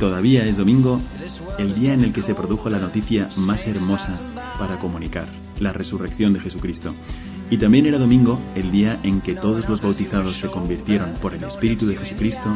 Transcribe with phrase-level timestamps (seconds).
[0.00, 0.98] Todavía es domingo,
[1.58, 4.18] el día en el que se produjo la noticia más hermosa
[4.58, 5.28] para comunicar,
[5.60, 6.94] la resurrección de Jesucristo.
[7.50, 11.44] Y también era domingo el día en que todos los bautizados se convirtieron por el
[11.44, 12.48] Espíritu de Jesucristo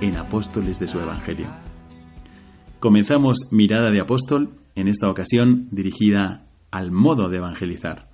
[0.00, 1.48] en apóstoles de su Evangelio.
[2.78, 8.08] Comenzamos Mirada de Apóstol, en esta ocasión dirigida al modo de evangelizar.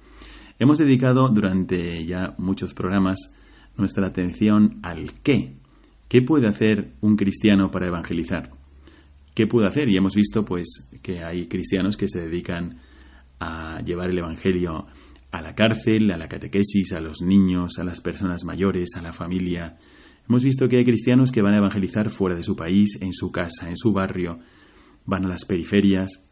[0.58, 3.36] Hemos dedicado durante ya muchos programas
[3.76, 5.58] nuestra atención al qué.
[6.08, 8.58] ¿Qué puede hacer un cristiano para evangelizar?
[9.34, 9.88] ¿Qué puede hacer?
[9.88, 12.80] Y hemos visto pues que hay cristianos que se dedican
[13.38, 14.86] a llevar el evangelio
[15.30, 19.12] a la cárcel, a la catequesis, a los niños, a las personas mayores, a la
[19.12, 19.76] familia.
[20.28, 23.30] Hemos visto que hay cristianos que van a evangelizar fuera de su país, en su
[23.30, 24.38] casa, en su barrio,
[25.06, 26.28] van a las periferias,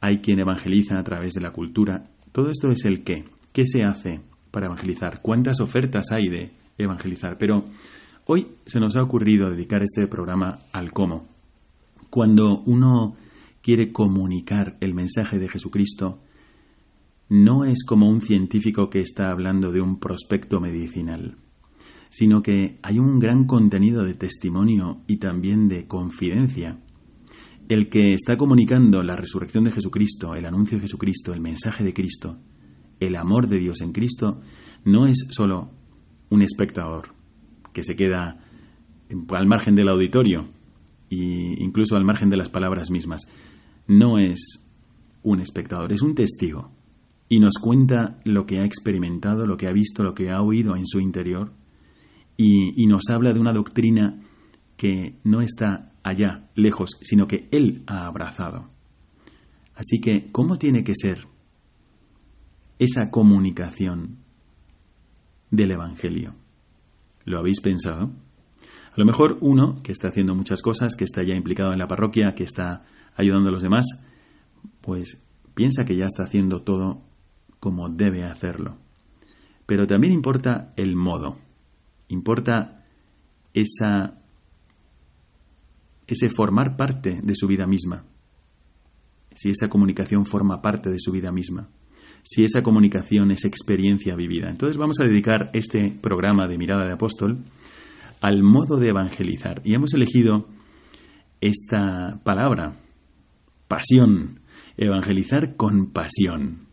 [0.00, 2.04] hay quien evangeliza a través de la cultura.
[2.32, 3.24] Todo esto es el qué.
[3.52, 5.20] ¿Qué se hace para evangelizar?
[5.22, 7.36] ¿Cuántas ofertas hay de evangelizar?
[7.38, 7.64] Pero
[8.26, 11.39] hoy se nos ha ocurrido dedicar este programa al cómo.
[12.10, 13.14] Cuando uno
[13.62, 16.18] quiere comunicar el mensaje de Jesucristo,
[17.28, 21.36] no es como un científico que está hablando de un prospecto medicinal,
[22.08, 26.80] sino que hay un gran contenido de testimonio y también de confidencia.
[27.68, 31.94] El que está comunicando la resurrección de Jesucristo, el anuncio de Jesucristo, el mensaje de
[31.94, 32.38] Cristo,
[32.98, 34.40] el amor de Dios en Cristo,
[34.84, 35.70] no es solo
[36.28, 37.14] un espectador
[37.72, 38.44] que se queda
[39.28, 40.59] al margen del auditorio
[41.10, 43.22] e incluso al margen de las palabras mismas.
[43.86, 44.66] No es
[45.22, 46.70] un espectador, es un testigo
[47.28, 50.76] y nos cuenta lo que ha experimentado, lo que ha visto, lo que ha oído
[50.76, 51.52] en su interior
[52.36, 54.20] y, y nos habla de una doctrina
[54.76, 58.70] que no está allá, lejos, sino que Él ha abrazado.
[59.74, 61.26] Así que, ¿cómo tiene que ser
[62.78, 64.18] esa comunicación
[65.50, 66.34] del Evangelio?
[67.24, 68.10] ¿Lo habéis pensado?
[68.90, 71.86] A lo mejor uno que está haciendo muchas cosas, que está ya implicado en la
[71.86, 72.82] parroquia, que está
[73.16, 73.86] ayudando a los demás,
[74.80, 75.22] pues
[75.54, 77.02] piensa que ya está haciendo todo
[77.60, 78.76] como debe hacerlo.
[79.66, 81.38] Pero también importa el modo,
[82.08, 82.84] importa
[83.54, 84.18] esa,
[86.06, 88.04] ese formar parte de su vida misma,
[89.32, 91.68] si esa comunicación forma parte de su vida misma,
[92.24, 94.50] si esa comunicación es experiencia vivida.
[94.50, 97.38] Entonces vamos a dedicar este programa de Mirada de Apóstol
[98.20, 99.62] al modo de evangelizar.
[99.64, 100.48] Y hemos elegido
[101.40, 102.76] esta palabra,
[103.68, 104.40] pasión,
[104.76, 106.66] evangelizar con pasión.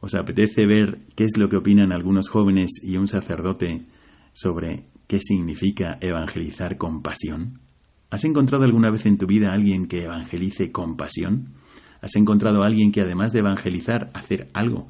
[0.00, 3.86] ¿Os apetece ver qué es lo que opinan algunos jóvenes y un sacerdote
[4.32, 7.60] sobre qué significa evangelizar con pasión?
[8.08, 11.54] ¿Has encontrado alguna vez en tu vida a alguien que evangelice con pasión?
[12.00, 14.88] ¿Has encontrado a alguien que además de evangelizar, hacer algo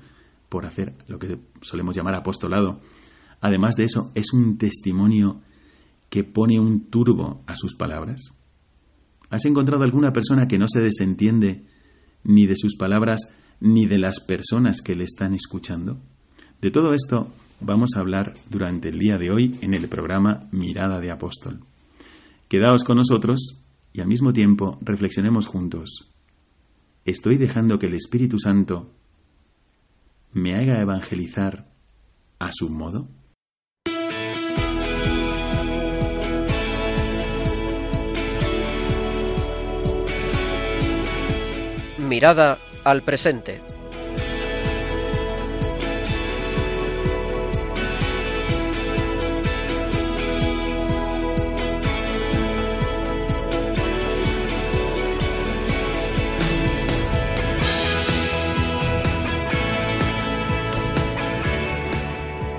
[0.49, 2.81] por hacer lo que solemos llamar apostolado,
[3.41, 5.41] además de eso, es un testimonio
[6.11, 8.35] que pone un turbo a sus palabras?
[9.31, 11.65] ¿Has encontrado alguna persona que no se desentiende
[12.25, 13.21] ni de sus palabras
[13.61, 16.01] ni de las personas que le están escuchando?
[16.61, 21.01] De todo esto vamos a hablar durante el día de hoy en el programa Mirada
[21.01, 21.61] de Apóstol.
[22.49, 26.13] Quedaos con nosotros y al mismo tiempo reflexionemos juntos.
[27.05, 28.93] ¿Estoy dejando que el Espíritu Santo
[30.33, 31.71] me haga evangelizar
[32.39, 33.09] a su modo?
[42.11, 43.63] Mirada al presente.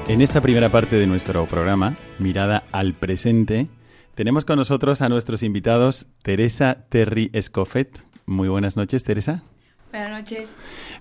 [0.08, 3.68] En esta primera parte de nuestro programa, Mirada al Presente,
[4.16, 8.11] tenemos con nosotros a nuestros invitados Teresa Terry Escofet.
[8.32, 9.44] Muy buenas noches, Teresa.
[9.92, 10.56] Buenas noches.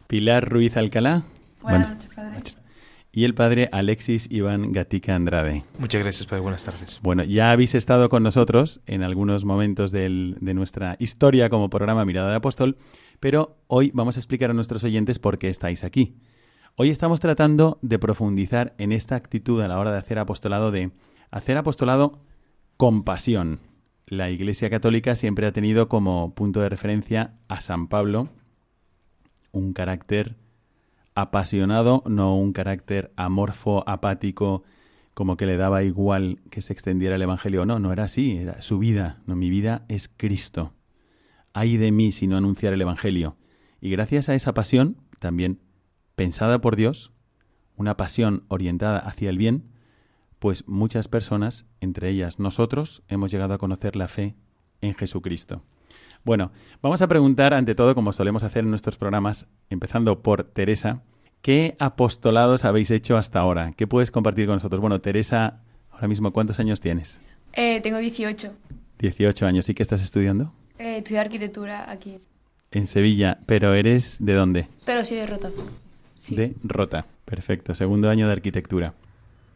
[0.08, 1.22] Pilar Ruiz Alcalá.
[1.62, 2.40] Buenas noches, padre.
[3.12, 5.62] Y el padre Alexis Iván Gatica Andrade.
[5.78, 6.40] Muchas gracias, padre.
[6.42, 6.98] Buenas tardes.
[7.02, 12.04] Bueno, ya habéis estado con nosotros en algunos momentos del- de nuestra historia como programa
[12.04, 12.78] Mirada de Apóstol,
[13.20, 16.16] pero hoy vamos a explicar a nuestros oyentes por qué estáis aquí.
[16.74, 20.90] Hoy estamos tratando de profundizar en esta actitud a la hora de hacer apostolado, de
[21.30, 22.24] hacer apostolado
[22.76, 23.60] con pasión.
[24.10, 28.28] La Iglesia Católica siempre ha tenido como punto de referencia a San Pablo,
[29.52, 30.34] un carácter
[31.14, 34.64] apasionado, no un carácter amorfo, apático,
[35.14, 37.64] como que le daba igual que se extendiera el Evangelio.
[37.66, 39.22] No, no era así, era su vida.
[39.26, 40.74] No, mi vida es Cristo.
[41.52, 43.36] Ay de mí si no anunciar el Evangelio.
[43.80, 45.60] Y gracias a esa pasión, también
[46.16, 47.12] pensada por Dios,
[47.76, 49.69] una pasión orientada hacia el bien,
[50.40, 54.34] pues muchas personas, entre ellas nosotros, hemos llegado a conocer la fe
[54.80, 55.62] en Jesucristo.
[56.24, 56.50] Bueno,
[56.82, 61.02] vamos a preguntar ante todo, como solemos hacer en nuestros programas, empezando por Teresa,
[61.42, 63.72] ¿qué apostolados habéis hecho hasta ahora?
[63.76, 64.80] ¿Qué puedes compartir con nosotros?
[64.80, 65.60] Bueno, Teresa,
[65.90, 67.20] ahora mismo, ¿cuántos años tienes?
[67.52, 68.52] Eh, tengo 18.
[68.98, 69.68] 18 años.
[69.68, 70.52] ¿Y qué estás estudiando?
[70.78, 72.16] Eh, estudio arquitectura aquí.
[72.70, 74.68] En Sevilla, pero ¿eres de dónde?
[74.86, 75.50] Pero sí de rota.
[76.18, 76.34] Sí.
[76.34, 77.06] De Rota.
[77.24, 78.94] Perfecto, segundo año de arquitectura.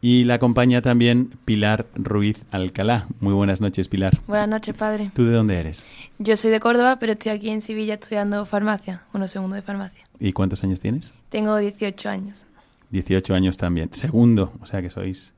[0.07, 3.07] Y la acompaña también Pilar Ruiz Alcalá.
[3.21, 4.15] Muy buenas noches, Pilar.
[4.27, 5.09] Buenas noches, padre.
[5.15, 5.83] ¿Tú de dónde eres?
[6.19, 10.05] Yo soy de Córdoba, pero estoy aquí en Sevilla estudiando farmacia, uno segundo de farmacia.
[10.19, 11.11] ¿Y cuántos años tienes?
[11.29, 12.45] Tengo 18 años.
[12.91, 13.91] 18 años también.
[13.93, 15.33] Segundo, o sea que sois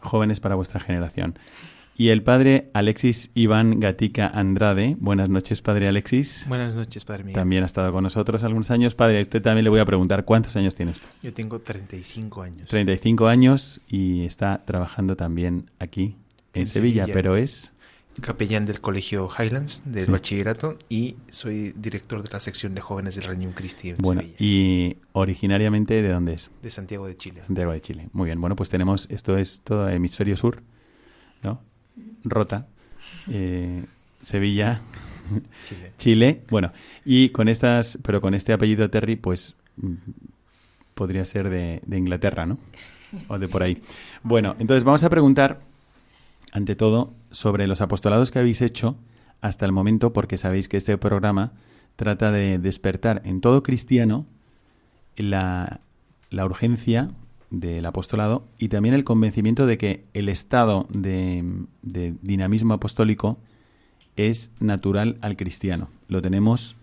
[0.00, 1.38] jóvenes para vuestra generación.
[2.00, 4.96] Y el padre Alexis Iván Gatica Andrade.
[5.00, 6.46] Buenas noches, padre Alexis.
[6.48, 7.34] Buenas noches, padre Miguel.
[7.38, 8.94] También ha estado con nosotros algunos años.
[8.94, 11.06] Padre, a usted también le voy a preguntar cuántos años tiene usted.
[11.22, 12.70] Yo tengo 35 años.
[12.70, 16.16] 35 años y está trabajando también aquí
[16.54, 17.12] en, En Sevilla, Sevilla.
[17.12, 17.74] pero es
[18.22, 20.10] Capellán del Colegio Highlands del Sí.
[20.10, 24.36] bachillerato y soy director de la sección de jóvenes del Reunión Christi en bueno Sevilla,
[24.38, 26.50] y originariamente de dónde es?
[26.62, 27.42] de Santiago de Chile.
[27.46, 28.08] Santiago de Chile.
[28.14, 28.40] Muy bien.
[28.40, 30.62] Bueno, pues tenemos esto es todo hemisferio sur.
[32.24, 32.66] Rota,
[33.28, 33.84] eh,
[34.22, 34.80] Sevilla,
[35.68, 35.92] Chile.
[35.98, 36.42] Chile.
[36.50, 36.72] Bueno,
[37.04, 39.54] y con estas, pero con este apellido Terry, pues
[40.94, 42.58] podría ser de, de Inglaterra, ¿no?
[43.28, 43.82] O de por ahí.
[44.22, 45.60] Bueno, entonces vamos a preguntar,
[46.52, 48.96] ante todo, sobre los apostolados que habéis hecho
[49.40, 51.52] hasta el momento, porque sabéis que este programa
[51.96, 54.26] trata de despertar en todo cristiano
[55.16, 55.80] la,
[56.30, 57.10] la urgencia
[57.50, 61.44] del apostolado y también el convencimiento de que el estado de,
[61.82, 63.38] de dinamismo apostólico
[64.16, 65.88] es natural al cristiano.
[66.08, 66.76] Lo tenemos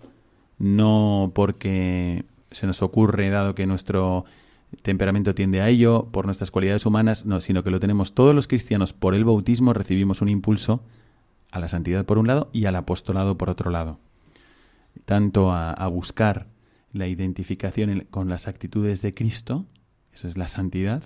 [0.59, 4.25] no porque se nos ocurre, dado que nuestro
[4.81, 8.47] temperamento tiende a ello, por nuestras cualidades humanas, no, sino que lo tenemos todos los
[8.47, 10.81] cristianos por el bautismo, recibimos un impulso
[11.51, 13.99] a la santidad por un lado y al apostolado por otro lado.
[15.05, 16.47] Tanto a, buscar
[16.91, 19.65] la identificación en- con las actitudes de Cristo,
[20.17, 21.03] eso es la santidad,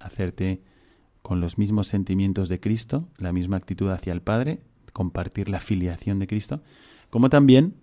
[0.00, 0.62] hacerte
[1.20, 4.60] con los mismos sentimientos de Cristo, la misma actitud hacia el Padre,
[4.94, 6.62] compartir la filiación de Cristo,
[7.10, 7.74] como también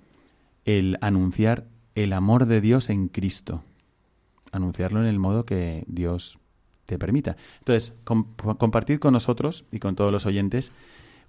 [0.65, 3.63] el anunciar el amor de Dios en Cristo,
[4.51, 6.39] anunciarlo en el modo que Dios
[6.87, 7.37] te permita.
[7.59, 8.25] Entonces, com-
[8.57, 10.71] compartid con nosotros y con todos los oyentes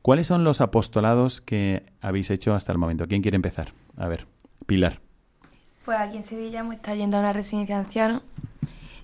[0.00, 3.06] cuáles son los apostolados que habéis hecho hasta el momento.
[3.06, 3.74] ¿Quién quiere empezar?
[3.98, 4.26] A ver,
[4.64, 5.00] Pilar.
[5.84, 8.20] Pues aquí en Sevilla hemos estado yendo a una residencia de.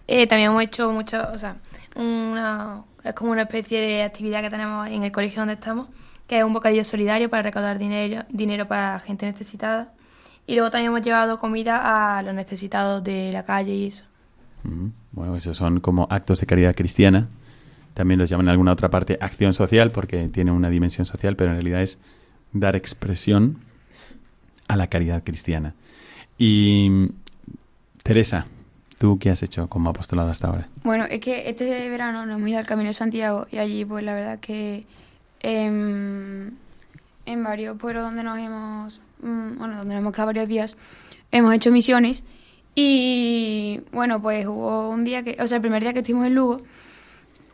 [0.09, 1.57] Eh, también hemos hecho mucho, o sea,
[1.95, 5.89] una, es como una especie de actividad que tenemos en el colegio donde estamos,
[6.27, 9.93] que es un bocadillo solidario para recaudar dinero, dinero para gente necesitada.
[10.47, 14.05] Y luego también hemos llevado comida a los necesitados de la calle y eso.
[15.13, 17.29] Bueno, esos son como actos de caridad cristiana.
[17.93, 21.51] También los llaman en alguna otra parte acción social porque tiene una dimensión social, pero
[21.51, 21.99] en realidad es
[22.53, 23.59] dar expresión
[24.69, 25.75] a la caridad cristiana.
[26.39, 27.11] Y
[28.03, 28.47] Teresa,
[28.99, 30.69] ¿tú qué has hecho como apostolado hasta ahora?
[30.83, 34.05] Bueno, es que este verano nos hemos ido al Camino de Santiago y allí, pues
[34.05, 34.85] la verdad que
[35.41, 36.51] em,
[37.25, 40.77] en varios pueblos donde nos hemos, mm, bueno, donde nos hemos quedado varios días,
[41.31, 42.25] hemos hecho misiones
[42.75, 46.35] y bueno, pues hubo un día que, o sea, el primer día que estuvimos en
[46.35, 46.63] Lugo,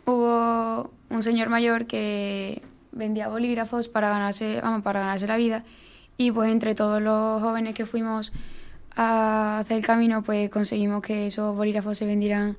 [0.06, 5.64] hubo un señor mayor que vendía bolígrafos para ganarse, vamos, para ganarse la vida
[6.16, 8.32] y pues entre todos los jóvenes que fuimos
[8.96, 12.56] a hacer el camino, pues conseguimos que esos bolígrafos se vendieran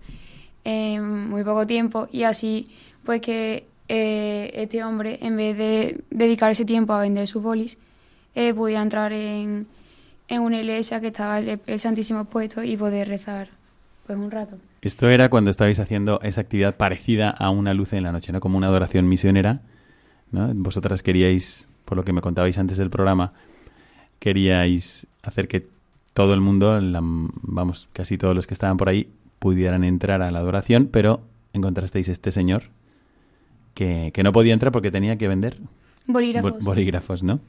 [0.63, 2.67] en muy poco tiempo y así
[3.03, 7.77] pues que eh, este hombre en vez de dedicar ese tiempo a vender sus bolis
[8.33, 9.67] eh, pudiera entrar en,
[10.27, 13.49] en una iglesia que estaba el, el Santísimo puesto y poder rezar
[14.07, 14.57] pues un rato.
[14.81, 18.39] Esto era cuando estabais haciendo esa actividad parecida a una luz en la noche, ¿no?
[18.39, 19.61] Como una adoración misionera,
[20.31, 20.51] ¿no?
[20.53, 23.33] Vosotras queríais, por lo que me contabais antes del programa,
[24.19, 25.67] queríais hacer que
[26.15, 26.79] todo el mundo,
[27.41, 31.19] vamos, casi todos los que estaban por ahí, pudieran entrar a la adoración, pero
[31.51, 32.63] encontrasteis este señor
[33.73, 35.57] que, que no podía entrar porque tenía que vender
[36.07, 36.63] bolígrafos.
[36.63, 37.41] bolígrafos, ¿no?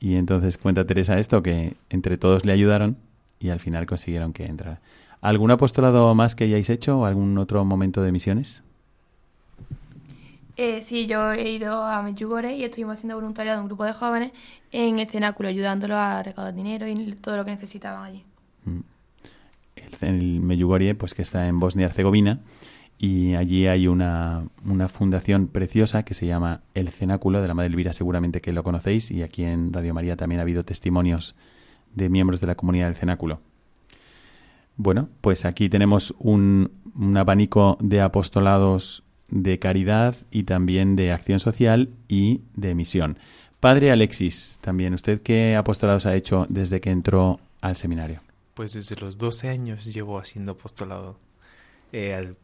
[0.00, 2.98] Y entonces cuenta Teresa esto, que entre todos le ayudaron
[3.40, 4.82] y al final consiguieron que entrara.
[5.22, 8.62] ¿Algún apostolado más que hayáis hecho o algún otro momento de misiones?
[10.60, 13.92] Eh, sí, yo he ido a Medjugorje y estuvimos haciendo voluntariado en un grupo de
[13.92, 14.32] jóvenes
[14.72, 18.24] en el cenáculo, ayudándolos a recaudar dinero y todo lo que necesitaban allí.
[18.64, 18.80] Mm.
[20.00, 22.40] El, Medjugorje, pues que está en Bosnia y Herzegovina,
[22.98, 27.68] y allí hay una, una, fundación preciosa que se llama El Cenáculo de la Madre
[27.68, 31.36] Elvira, seguramente que lo conocéis, y aquí en Radio María también ha habido testimonios
[31.94, 33.38] de miembros de la comunidad del Cenáculo.
[34.76, 41.40] Bueno, pues aquí tenemos un, un abanico de apostolados de caridad y también de acción
[41.40, 43.18] social y de misión.
[43.60, 48.20] Padre Alexis, también, ¿usted qué apostolados ha hecho desde que entró al seminario?
[48.54, 51.18] Pues desde los 12 años llevo haciendo apostolado.
[51.92, 52.34] Eh,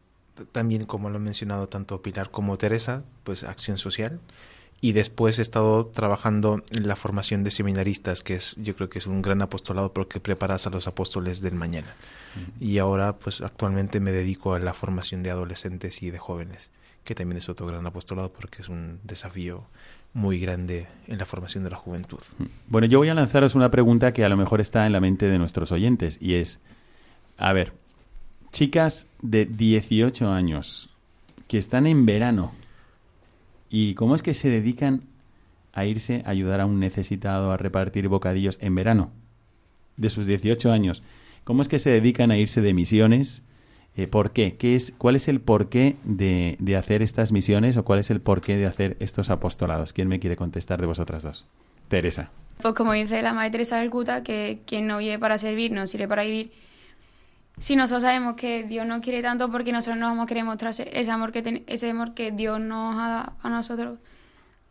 [0.51, 4.19] también, como lo han mencionado tanto Pilar como Teresa, pues acción social.
[4.81, 8.99] Y después he estado trabajando en la formación de seminaristas, que es, yo creo que
[8.99, 11.95] es un gran apostolado porque preparas a los apóstoles del mañana.
[12.59, 16.69] Y ahora, pues actualmente me dedico a la formación de adolescentes y de jóvenes,
[17.03, 19.63] que también es otro gran apostolado porque es un desafío
[20.15, 22.19] muy grande en la formación de la juventud.
[22.69, 25.27] Bueno, yo voy a lanzaros una pregunta que a lo mejor está en la mente
[25.27, 26.59] de nuestros oyentes y es,
[27.37, 27.73] a ver,
[28.51, 30.89] chicas de 18 años
[31.49, 32.53] que están en verano
[33.77, 35.01] y cómo es que se dedican
[35.73, 39.11] a irse a ayudar a un necesitado a repartir bocadillos en verano
[39.97, 41.03] de sus 18 años.
[41.43, 43.41] ¿Cómo es que se dedican a irse de misiones?
[43.97, 44.55] Eh, ¿Por qué?
[44.55, 48.21] ¿Qué es, ¿Cuál es el porqué de, de hacer estas misiones o cuál es el
[48.21, 49.91] porqué de hacer estos apostolados?
[49.91, 51.45] ¿Quién me quiere contestar de vosotras dos?
[51.89, 52.31] Teresa.
[52.61, 55.85] Pues como dice la Madre Teresa del Cuta, que quien no vive para servir no
[55.85, 56.53] sirve para vivir.
[57.57, 60.73] Si nosotros sabemos que Dios nos quiere tanto, porque nosotros no vamos a querer mostrar
[60.77, 63.99] ese amor que, ese amor que Dios nos ha dado a nosotros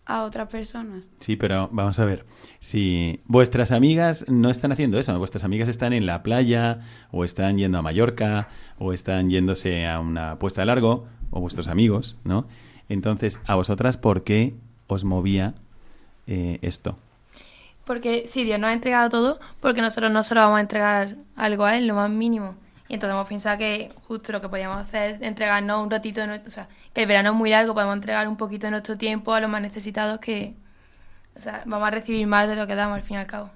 [0.06, 1.04] a otras personas.
[1.20, 2.26] Sí, pero vamos a ver,
[2.60, 7.56] si vuestras amigas no están haciendo eso, vuestras amigas están en la playa o están
[7.56, 8.48] yendo a Mallorca
[8.78, 12.46] o están yéndose a una puesta de largo o vuestros amigos, ¿no?
[12.90, 14.54] Entonces, a vosotras, ¿por qué
[14.88, 15.54] os movía
[16.26, 16.98] eh, esto?
[17.86, 21.64] Porque si Dios nos ha entregado todo, porque nosotros no solo vamos a entregar algo
[21.64, 22.56] a Él, lo más mínimo.
[22.88, 26.26] Y entonces hemos pensado que justo lo que podíamos hacer es entregarnos un ratito de
[26.26, 28.98] nuestro, o sea, que el verano es muy largo, podemos entregar un poquito de nuestro
[28.98, 30.54] tiempo a los más necesitados que,
[31.36, 33.50] o sea, vamos a recibir más de lo que damos al fin y al cabo.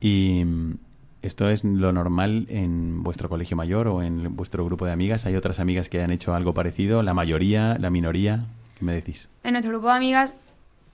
[0.00, 0.74] Y mm,
[1.22, 5.26] esto es lo normal en vuestro colegio mayor o en vuestro grupo de amigas.
[5.26, 7.02] ¿Hay otras amigas que han hecho algo parecido?
[7.02, 7.76] ¿La mayoría?
[7.78, 8.44] ¿La minoría?
[8.78, 9.28] ¿Qué me decís?
[9.44, 10.32] En nuestro grupo de amigas,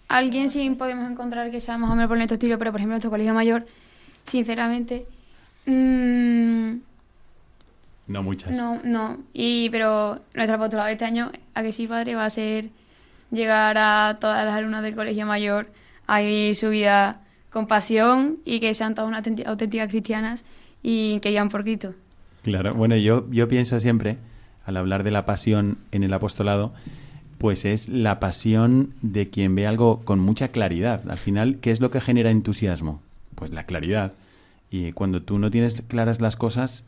[0.08, 2.94] alguien sí podemos encontrar que sea más o menos por nuestro estilo, pero por ejemplo
[2.94, 3.66] en nuestro colegio mayor,
[4.24, 5.06] sinceramente,
[5.66, 6.76] mmm,
[8.06, 8.56] no muchas.
[8.56, 9.18] No, no.
[9.32, 12.70] Y, pero nuestro apostolado de este año, a que sí, padre, va a ser
[13.30, 15.68] llegar a todas las alumnas del colegio mayor
[16.06, 20.44] a vivir su vida con pasión y que sean todas unas auténticas cristianas
[20.82, 21.94] y que vivan por Cristo.
[22.42, 24.18] Claro, bueno, yo, yo pienso siempre,
[24.66, 26.72] al hablar de la pasión en el apostolado,
[27.38, 31.08] pues es la pasión de quien ve algo con mucha claridad.
[31.08, 33.00] Al final, ¿qué es lo que genera entusiasmo?
[33.34, 34.12] Pues la claridad.
[34.70, 36.84] Y cuando tú no tienes claras las cosas,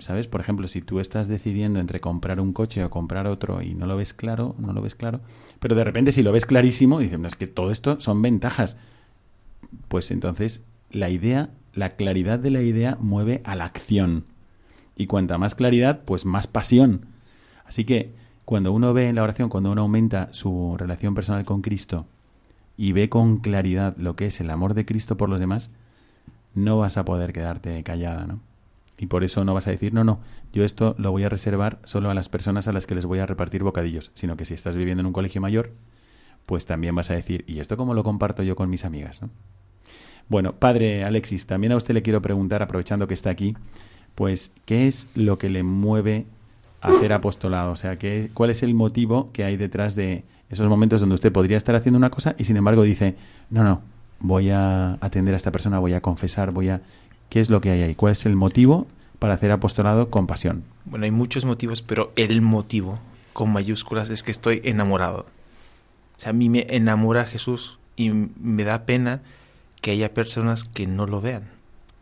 [0.00, 0.26] ¿Sabes?
[0.26, 3.86] Por ejemplo, si tú estás decidiendo entre comprar un coche o comprar otro y no
[3.86, 5.20] lo ves claro, no lo ves claro,
[5.60, 8.76] pero de repente si lo ves clarísimo, dices, no, es que todo esto son ventajas.
[9.88, 14.24] Pues entonces la idea, la claridad de la idea mueve a la acción.
[14.96, 17.06] Y cuanta más claridad, pues más pasión.
[17.66, 21.62] Así que cuando uno ve en la oración, cuando uno aumenta su relación personal con
[21.62, 22.06] Cristo
[22.76, 25.70] y ve con claridad lo que es el amor de Cristo por los demás,
[26.54, 28.40] no vas a poder quedarte callada, ¿no?
[28.98, 30.20] Y por eso no vas a decir, no, no,
[30.52, 33.18] yo esto lo voy a reservar solo a las personas a las que les voy
[33.18, 35.72] a repartir bocadillos, sino que si estás viviendo en un colegio mayor,
[36.46, 39.20] pues también vas a decir, ¿y esto cómo lo comparto yo con mis amigas?
[39.20, 39.30] ¿no?
[40.28, 43.54] Bueno, padre Alexis, también a usted le quiero preguntar, aprovechando que está aquí,
[44.14, 46.26] pues, ¿qué es lo que le mueve
[46.80, 47.72] a hacer apostolado?
[47.72, 51.32] O sea, ¿qué, ¿cuál es el motivo que hay detrás de esos momentos donde usted
[51.32, 53.16] podría estar haciendo una cosa y sin embargo dice,
[53.50, 53.82] no, no,
[54.20, 56.82] voy a atender a esta persona, voy a confesar, voy a...
[57.28, 57.94] ¿Qué es lo que hay ahí?
[57.94, 58.86] ¿Cuál es el motivo
[59.18, 60.64] para hacer apostolado con pasión?
[60.84, 62.98] Bueno, hay muchos motivos, pero el motivo
[63.32, 65.26] con mayúsculas es que estoy enamorado.
[66.16, 69.20] O sea, a mí me enamora Jesús y me da pena
[69.80, 71.44] que haya personas que no lo vean,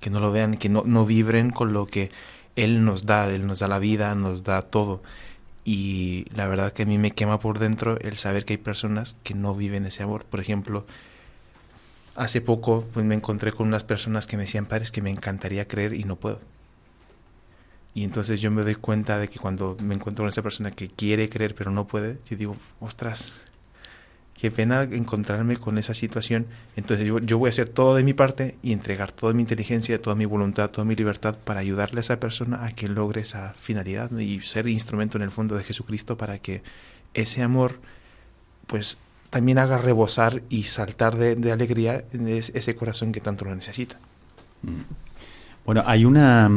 [0.01, 2.11] que no lo vean, que no, no vibren con lo que
[2.57, 5.03] Él nos da, Él nos da la vida, nos da todo.
[5.65, 9.17] Y la verdad que a mí me quema por dentro el saber que hay personas
[9.23, 10.25] que no viven ese amor.
[10.25, 10.87] Por ejemplo,
[12.15, 15.67] hace poco pues, me encontré con unas personas que me decían, padres, que me encantaría
[15.67, 16.41] creer y no puedo.
[17.95, 20.89] Y entonces yo me doy cuenta de que cuando me encuentro con esa persona que
[20.89, 23.33] quiere creer pero no puede, yo digo, ostras,
[24.35, 26.47] qué pena encontrarme con esa situación.
[26.75, 30.03] Entonces yo, yo, voy a hacer todo de mi parte y entregar toda mi inteligencia,
[30.03, 33.55] toda mi voluntad, toda mi libertad para ayudarle a esa persona a que logre esa
[33.59, 36.63] finalidad y ser instrumento en el fondo de Jesucristo para que
[37.15, 37.79] ese amor
[38.67, 38.99] pues
[39.35, 43.97] también haga rebosar y saltar de, alegría ese corazón que tanto lo necesita.
[44.63, 44.83] Mm.
[45.67, 46.49] Bueno, hay una,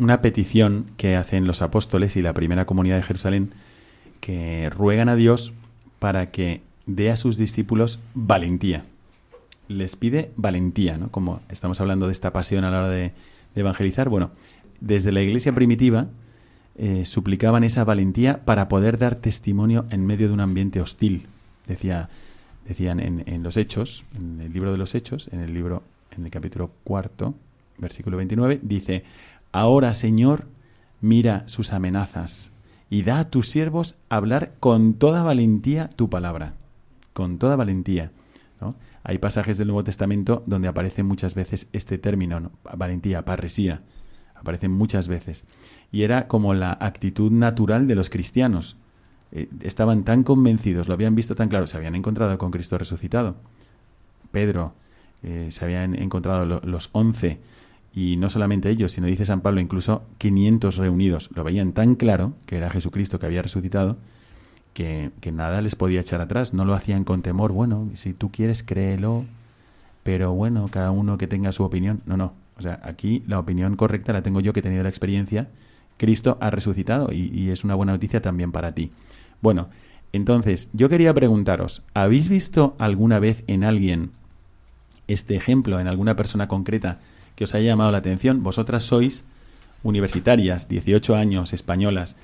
[0.00, 3.52] una petición que hacen los apóstoles y la primera comunidad de Jerusalén
[4.18, 5.52] que ruegan a Dios
[6.00, 8.82] para que dé a sus discípulos valentía.
[9.68, 11.12] Les pide valentía, ¿no?
[11.12, 13.12] Como estamos hablando de esta pasión a la hora de,
[13.54, 14.08] evangelizar.
[14.08, 14.32] Bueno,
[14.80, 16.08] desde la iglesia primitiva
[16.78, 21.28] eh, suplicaban esa valentía para poder dar testimonio en medio de un ambiente hostil.
[21.66, 22.08] Decía,
[22.66, 25.82] decían en, en, los Hechos, en el libro de los Hechos, en el libro,
[26.16, 27.34] en el capítulo cuarto,
[27.78, 29.04] versículo 29, dice,
[29.52, 30.46] Ahora, Señor,
[31.00, 32.50] mira sus amenazas
[32.90, 36.54] y da a tus siervos hablar con toda valentía tu palabra
[37.14, 38.10] con toda valentía.
[38.60, 38.74] ¿no?
[39.02, 43.80] Hay pasajes del Nuevo Testamento donde aparece muchas veces este término, valentía, parresía,
[44.34, 45.44] aparecen muchas veces.
[45.90, 48.76] Y era como la actitud natural de los cristianos.
[49.34, 53.34] Eh, estaban tan convencidos, lo habían visto tan claro, se habían encontrado con Cristo resucitado.
[54.30, 54.72] Pedro,
[55.24, 57.40] eh, se habían encontrado los once,
[57.94, 62.32] y no solamente ellos, sino dice San Pablo, incluso 500 reunidos, lo veían tan claro
[62.46, 63.96] que era Jesucristo que había resucitado,
[64.72, 68.62] que, nada les podía echar atrás, no lo hacían con temor, bueno, si tú quieres
[68.62, 69.24] créelo,
[70.02, 73.76] pero bueno, cada uno que tenga su opinión, no, no, o sea, aquí la opinión
[73.76, 75.48] correcta la tengo yo que he tenido la experiencia,
[75.96, 78.90] Cristo ha resucitado y, y es una buena noticia también para ti.
[79.44, 79.68] Bueno,
[80.14, 84.10] entonces, yo quería preguntaros, ¿habéis visto alguna vez en alguien
[85.06, 86.98] este ejemplo, en alguna persona concreta
[87.36, 88.42] que os haya llamado la atención?
[88.42, 89.22] Vosotras sois
[89.82, 92.16] universitarias, 18 años, españolas.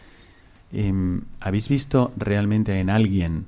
[0.72, 3.44] Em, ¿Habéis visto realmente en alguien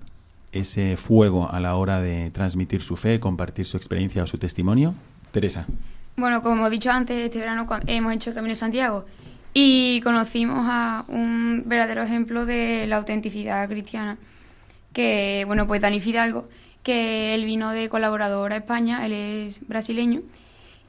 [0.52, 4.94] ese fuego a la hora de transmitir su fe, compartir su experiencia o su testimonio?
[5.30, 5.64] Teresa.
[6.18, 9.06] Bueno, como he dicho antes, este verano hemos hecho el Camino de Santiago
[9.54, 14.18] y conocimos a un verdadero ejemplo de la autenticidad cristiana,
[14.92, 16.48] que, bueno, pues Dani Fidalgo,
[16.82, 20.22] que él vino de colaborador a España, él es brasileño,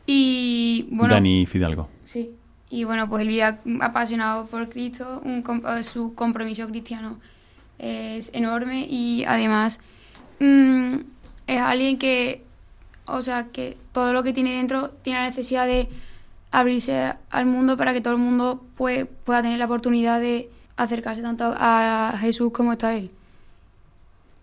[0.06, 1.14] y bueno...
[1.14, 1.90] Dani Fidalgo.
[2.06, 2.32] Sí.
[2.70, 3.44] Y bueno, pues él vive
[3.82, 7.20] apasionado por Cristo, un, eh, su compromiso cristiano
[7.78, 9.80] es enorme y además
[10.40, 10.96] mm,
[11.48, 12.44] es alguien que,
[13.06, 15.88] o sea, que todo lo que tiene dentro tiene la necesidad de
[16.54, 21.54] abrirse al mundo para que todo el mundo pueda tener la oportunidad de acercarse tanto
[21.58, 23.12] a Jesús como está él.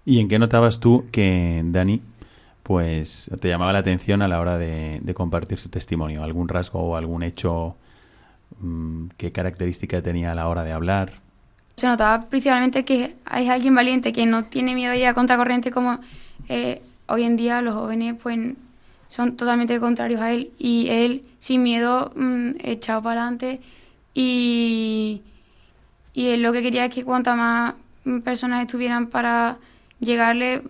[0.05, 2.03] ¿Y en qué notabas tú que Dani
[2.63, 6.23] pues te llamaba la atención a la hora de compartir su testimonio?
[6.23, 7.77] ¿Algún rasgo o algún hecho
[8.59, 11.13] Mm, qué característica tenía a la hora de hablar.
[11.77, 15.71] Se notaba principalmente que hay alguien valiente que no tiene miedo a ir a contracorriente
[15.71, 15.99] como
[16.49, 18.39] eh, hoy en día los jóvenes pues
[19.11, 23.61] son totalmente contrarios a él y él sin miedo mm, echado para adelante
[24.15, 25.23] y,
[26.15, 27.75] y él lo que quería es que cuantas más
[28.23, 29.59] personas estuvieran para
[29.99, 30.63] llegarle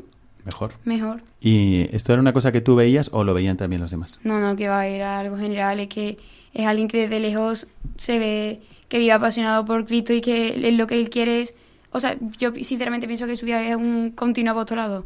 [0.46, 0.72] mejor.
[0.85, 1.22] Mejor.
[1.38, 4.18] ¿Y esto era una cosa que tú veías o lo veían también los demás?
[4.24, 6.16] No, no, que va, a ir algo general, es que
[6.55, 7.66] es alguien que desde lejos
[7.98, 11.55] se ve que vive apasionado por Cristo y que lo que él quiere es,
[11.92, 15.05] o sea, yo sinceramente pienso que su vida es un continuo apostolado.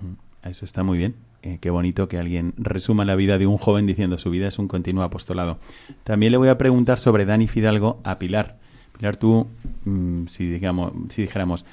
[0.00, 1.14] Mm, eso está muy bien.
[1.42, 4.58] Eh, qué bonito que alguien resuma la vida de un joven diciendo su vida es
[4.58, 5.58] un continuo apostolado.
[6.04, 8.58] También le voy a preguntar sobre Dani Fidalgo a Pilar.
[8.96, 9.46] Pilar, tú,
[9.84, 11.64] mm, si, digamos, si dijéramos,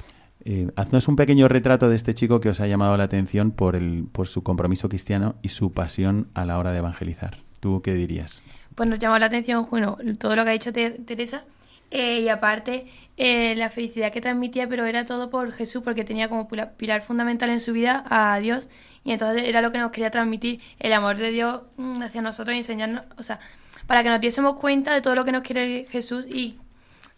[0.45, 3.75] eh, haznos un pequeño retrato de este chico que os ha llamado la atención por,
[3.75, 7.37] el, por su compromiso cristiano y su pasión a la hora de evangelizar.
[7.59, 8.41] ¿Tú qué dirías?
[8.77, 11.43] pues nos llamó la atención, bueno, todo lo que ha dicho Teresa.
[11.89, 16.27] Eh, y aparte, eh, la felicidad que transmitía, pero era todo por Jesús, porque tenía
[16.27, 18.69] como pilar fundamental en su vida a Dios,
[19.03, 22.53] y entonces era lo que nos quería transmitir, el amor de Dios mm, hacia nosotros
[22.55, 23.39] y enseñarnos, o sea,
[23.87, 26.57] para que nos diésemos cuenta de todo lo que nos quiere Jesús y,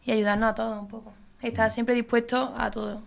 [0.06, 1.14] y ayudarnos a todo un poco.
[1.42, 3.02] Está siempre dispuesto a todo.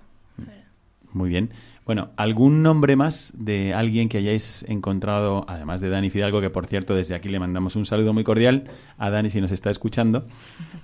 [1.13, 1.51] Muy bien.
[1.85, 6.67] Bueno, ¿algún nombre más de alguien que hayáis encontrado, además de Dani Fidalgo, que por
[6.67, 8.65] cierto desde aquí le mandamos un saludo muy cordial
[8.99, 10.27] a Dani si nos está escuchando?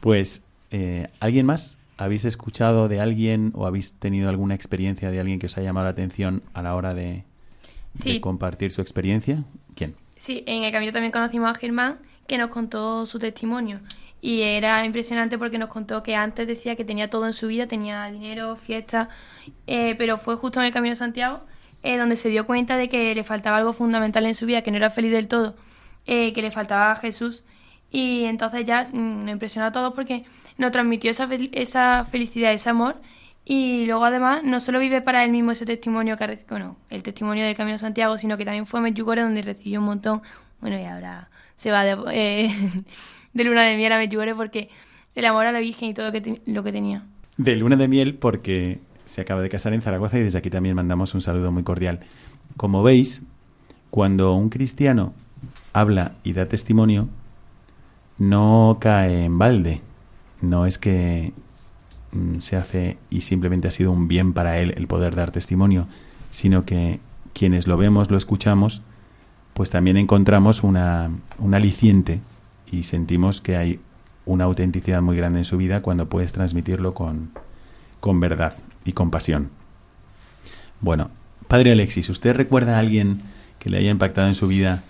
[0.01, 1.77] Pues, eh, ¿alguien más?
[1.97, 5.85] ¿Habéis escuchado de alguien o habéis tenido alguna experiencia de alguien que os ha llamado
[5.85, 7.25] la atención a la hora de,
[8.21, 9.45] compartir su experiencia?
[9.75, 9.95] ¿Quién?
[10.17, 13.81] Sí, en el camino también conocimos a Germán, que nos contó su testimonio.
[14.21, 17.67] Y era impresionante porque nos contó que antes decía que tenía todo en su vida,
[17.67, 19.09] tenía dinero, fiesta,
[19.67, 21.41] eh, pero fue justo en el Camino de Santiago
[21.83, 24.71] eh, donde se dio cuenta de que le faltaba algo fundamental en su vida, que
[24.71, 25.55] no era feliz del todo,
[26.07, 27.45] eh, que le faltaba a Jesús.
[27.91, 30.25] Y entonces ya mm, nos impresionó a todos porque
[30.59, 32.97] nos transmitió esa, esa felicidad, ese amor.
[33.45, 37.47] Y luego además no solo vive para él mismo ese testimonio, que, bueno, el testimonio
[37.47, 40.21] del Camino Santiago, sino que también fue a Medjugorje donde recibió un montón,
[40.61, 41.97] bueno, y ahora se va de,
[43.33, 44.69] de luna de miel a Medjugorje porque
[45.15, 46.13] el amor a la Virgen y todo
[46.47, 47.05] lo que tenía.
[47.39, 50.77] De luna de miel porque se acaba de casar en Zaragoza y desde aquí también
[50.77, 52.01] mandamos un saludo muy cordial.
[52.57, 53.23] Como veis,
[53.91, 55.15] cuando un cristiano
[55.73, 57.09] habla y da testimonio,
[58.19, 59.81] no cae en balde.
[60.41, 61.33] No es que
[62.13, 65.87] mm, se hace y simplemente ha sido un bien para él el poder dar testimonio,
[66.31, 67.01] sino que
[67.33, 68.83] quienes lo vemos, lo escuchamos,
[69.55, 72.21] pues también encontramos una, un aliciente
[72.71, 73.81] y sentimos que hay
[74.27, 77.31] una autenticidad muy grande en su vida cuando puedes transmitirlo con,
[78.01, 79.51] con verdad y compasión.
[80.81, 81.11] Bueno,
[81.49, 83.21] Padre Alexis, ¿usted recuerda a alguien
[83.59, 84.83] que le haya impactado en su vida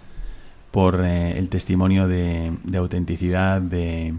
[0.71, 4.15] por eh, el testimonio de, autenticidad, de,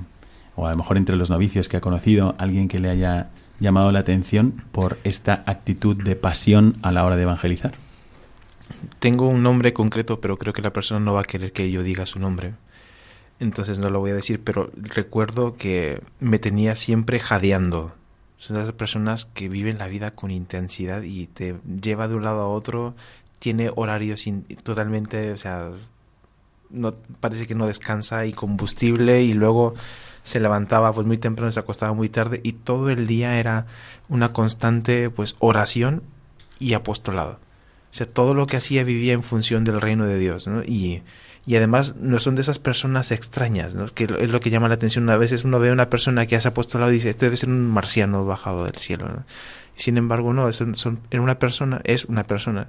[0.60, 3.92] o a lo mejor entre los novicios que ha conocido, alguien que le haya llamado
[3.92, 7.74] la atención por esta actitud de pasión a la hora de evangelizar?
[9.00, 11.84] Tengo un nombre concreto, pero creo que la persona no va a querer que yo
[11.84, 12.54] diga su nombre.
[13.40, 17.94] Entonces no lo voy a decir, pero recuerdo que me tenía siempre jadeando
[18.40, 22.40] son esas personas que viven la vida con intensidad y te lleva de un lado
[22.40, 22.96] a otro,
[23.38, 24.24] tiene horarios
[24.64, 25.72] totalmente, o sea,
[26.70, 29.76] no parece que no descansa y combustible y luego
[30.30, 33.66] se levantaba pues muy temprano, se acostaba muy tarde y todo el día era
[34.10, 36.04] una constante pues oración
[36.60, 37.40] y apostolado.
[37.92, 40.62] O sea, todo lo que hacía vivía en función del reino de Dios, ¿no?
[40.64, 41.02] Y
[41.50, 43.88] y además no son de esas personas extrañas, ¿no?
[43.88, 45.10] que es lo que llama la atención.
[45.10, 47.50] A veces uno ve a una persona que hace apostolado y dice, este debe ser
[47.50, 49.24] un marciano bajado del cielo.
[49.76, 52.68] Sin embargo, no, son, son, una persona, es una persona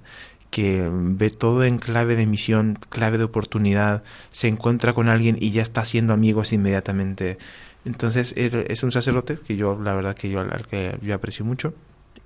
[0.51, 5.53] que ve todo en clave de misión, clave de oportunidad, se encuentra con alguien y
[5.53, 7.39] ya está haciendo amigos inmediatamente.
[7.85, 11.73] Entonces es un sacerdote que yo, la verdad que yo, al que yo aprecio mucho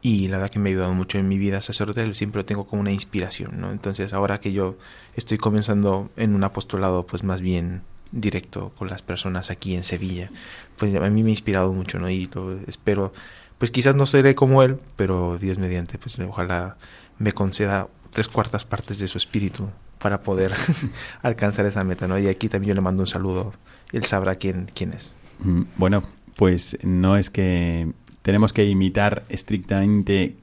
[0.02, 2.66] y la verdad que me ha ayudado mucho en mi vida sacerdotal, siempre lo tengo
[2.66, 3.70] como una inspiración, ¿no?
[3.70, 4.76] Entonces ahora que yo
[5.16, 10.30] estoy comenzando en un apostolado pues más bien directo con las personas aquí en Sevilla,
[10.76, 12.10] pues a mí me ha inspirado mucho, ¿no?
[12.10, 13.12] Y lo espero,
[13.58, 16.76] pues quizás no seré como él, pero Dios mediante, pues ojalá
[17.18, 20.54] me conceda tres cuartas partes de su espíritu para poder
[21.22, 22.18] alcanzar esa meta, ¿no?
[22.18, 23.52] Y aquí también yo le mando un saludo,
[23.92, 25.12] él sabrá quién, quién es.
[25.40, 26.02] Mm, bueno,
[26.36, 30.36] pues no es que tenemos que imitar estrictamente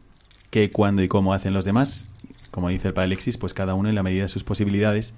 [0.49, 2.07] qué, cuándo y cómo hacen los demás.
[2.51, 5.13] Como dice el padre Alexis, pues cada uno en la medida de sus posibilidades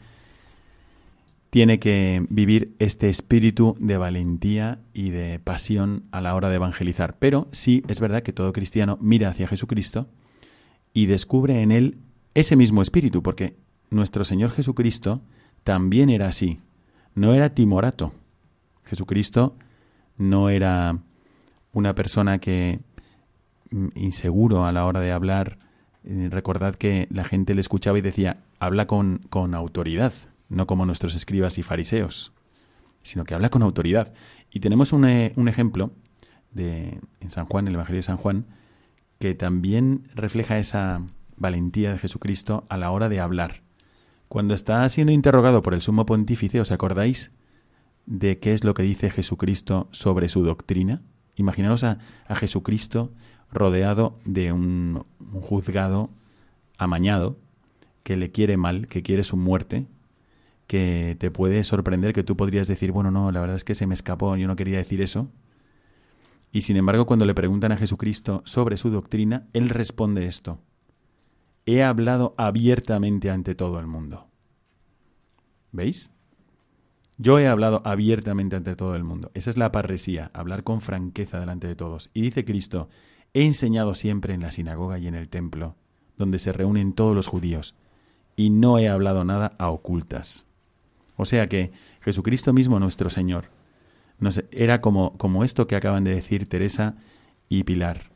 [1.50, 7.18] tiene que vivir este espíritu de valentía y de pasión a la hora de evangelizar.
[7.18, 10.08] Pero sí es verdad que todo cristiano mira hacia Jesucristo
[10.94, 11.98] y descubre en él
[12.34, 13.56] ese mismo espíritu, porque
[13.90, 15.22] nuestro Señor Jesucristo
[15.64, 16.60] también era así.
[17.16, 18.14] No era timorato.
[18.86, 19.56] Jesucristo
[20.18, 20.98] no era
[21.72, 22.80] una persona que
[23.72, 25.60] mm, inseguro a la hora de hablar,
[26.04, 30.14] eh, recordad que la gente le escuchaba y decía, habla con, con autoridad,
[30.50, 32.34] no como nuestros escribas y fariseos,
[33.04, 34.14] sino que habla con autoridad.
[34.52, 35.92] Y tenemos un, eh, un ejemplo
[36.52, 38.46] de, en San Juan, el Evangelio de San Juan,
[39.20, 41.02] que también refleja esa
[41.38, 43.64] valentía de Jesucristo a la hora de hablar.
[44.28, 47.32] Cuando está siendo interrogado por el sumo pontífice, ¿os acordáis
[48.06, 51.02] de qué es lo que dice Jesucristo sobre su doctrina?
[51.36, 53.12] Imaginaros a, Jesucristo
[53.52, 55.06] rodeado de un,
[55.42, 56.10] juzgado
[56.78, 57.38] amañado
[58.02, 59.86] que le quiere mal, que quiere su muerte,
[60.68, 63.86] que te puede sorprender que tú podrías decir, bueno, no, la verdad es que se
[63.86, 65.30] me escapó, yo no quería decir eso.
[66.52, 70.60] Y sin embargo, cuando le preguntan a Jesucristo sobre su doctrina, él responde esto.
[71.66, 74.28] He hablado abiertamente ante todo el mundo.
[75.72, 76.12] ¿Veis?
[77.18, 79.32] Yo he hablado abiertamente ante todo el mundo.
[79.34, 82.10] Esa es la parresía, hablar con franqueza delante de todos.
[82.14, 82.90] Y dice Cristo,
[83.34, 85.76] he enseñado siempre en la sinagoga y en el templo,
[86.18, 87.76] donde se reúnen todos los judíos,
[88.36, 90.46] y no he hablado nada a ocultas.
[91.16, 91.72] O sea que
[92.02, 93.46] Jesucristo mismo, nuestro Señor,
[94.52, 96.96] era como, como esto que acaban de decir Teresa
[97.50, 98.13] y Pilar.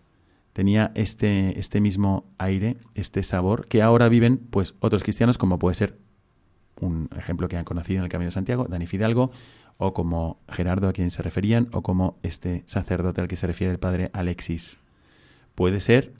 [0.57, 5.75] Tenía este, este mismo aire, este sabor, que ahora viven pues otros cristianos como puede
[5.75, 5.99] ser
[6.79, 9.29] un ejemplo que han conocido en el Camino de Santiago, Dani Fidalgo,
[9.77, 13.71] o como Gerardo a quien se referían, o como este sacerdote al que se refiere
[13.71, 14.79] el padre Alexis.
[15.53, 16.15] Puede ser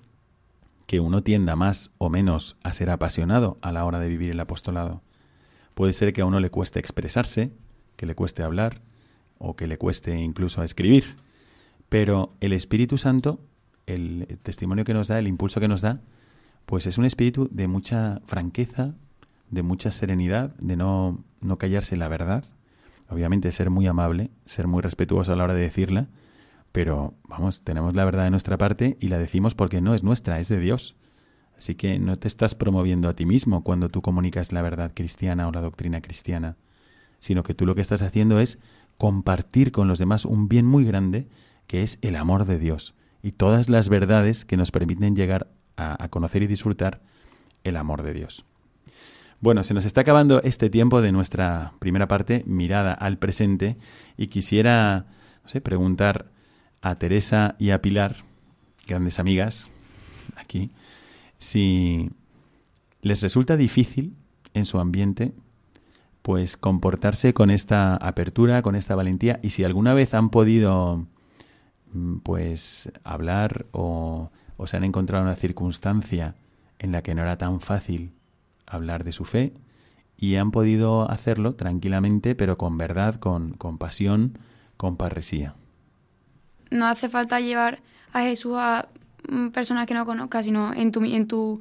[0.86, 4.40] que uno tienda más o menos a ser apasionado a la hora de vivir el
[4.40, 5.02] apostolado.
[5.74, 7.54] Puede ser que a uno le cueste expresarse,
[7.96, 8.84] que le cueste hablar,
[9.40, 11.16] o que le cueste incluso escribir.
[11.90, 13.40] Pero el Espíritu Santo,
[13.88, 16.02] el testimonio que nos da, el impulso que nos da,
[16.66, 18.94] pues es un espíritu de mucha franqueza,
[19.50, 22.44] de mucha serenidad, de no, no callarse la verdad.
[23.10, 26.10] Obviamente ser muy amable, ser muy respetuoso a la hora de decirla,
[26.74, 30.40] pero vamos, tenemos la verdad de nuestra parte y la decimos porque no es nuestra,
[30.40, 30.98] es de Dios.
[31.58, 35.48] Así que no te estás promoviendo a ti mismo cuando tú comunicas la verdad cristiana
[35.48, 36.58] o la doctrina cristiana,
[37.20, 38.60] sino que tú lo que estás haciendo es
[38.98, 41.30] compartir con los demás un bien muy grande
[41.66, 42.94] que es el amor de Dios
[43.28, 47.02] y todas las verdades que nos permiten llegar a, conocer y disfrutar
[47.66, 48.46] el amor de Dios.
[49.42, 53.76] Bueno, se nos está acabando este tiempo de nuestra primera parte, mirada al presente,
[54.16, 55.08] y quisiera
[55.44, 56.32] sé, preguntar
[56.82, 58.16] a Teresa y a Pilar,
[58.88, 59.70] grandes amigas,
[60.38, 60.72] aquí,
[61.38, 62.10] si
[63.02, 64.16] les resulta difícil
[64.54, 65.34] en su ambiente
[66.22, 71.08] pues comportarse con esta apertura, con esta valentía y si alguna vez han podido
[72.24, 74.32] pues hablar o,
[74.66, 76.36] se han encontrado una circunstancia
[76.80, 78.12] en la que no era tan fácil
[78.66, 79.54] hablar de su fe
[80.18, 84.38] y han podido hacerlo tranquilamente pero con verdad, con, con pasión,
[84.78, 85.56] con parresía.
[86.72, 87.80] No hace falta llevar
[88.12, 88.90] a Jesús a
[89.28, 91.60] Mm, personas que no conozcas, sino en tu, en tu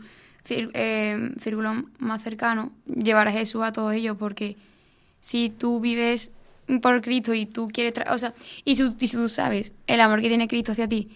[0.49, 4.57] eh, círculo más cercano, llevar a Jesús a todos ellos, porque
[5.21, 6.31] si tú vives
[6.81, 10.49] por Cristo y tú quieres, o sea, y si, tú sabes el amor que tiene
[10.49, 11.11] Cristo hacia ti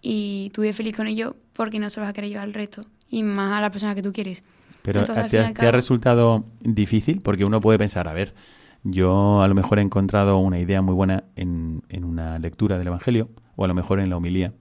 [0.00, 2.54] y tú vives feliz con ellos, porque no se lo vas a querer llevar al
[2.54, 4.42] resto y más a la persona que tú quieres.
[4.82, 7.20] Pero ¿te, ha resultado difícil?
[7.20, 8.34] Porque uno puede pensar, a ver,
[8.82, 12.86] yo a lo mejor he encontrado una idea muy buena en, en una lectura del
[12.86, 14.54] Evangelio o a lo mejor en la homilía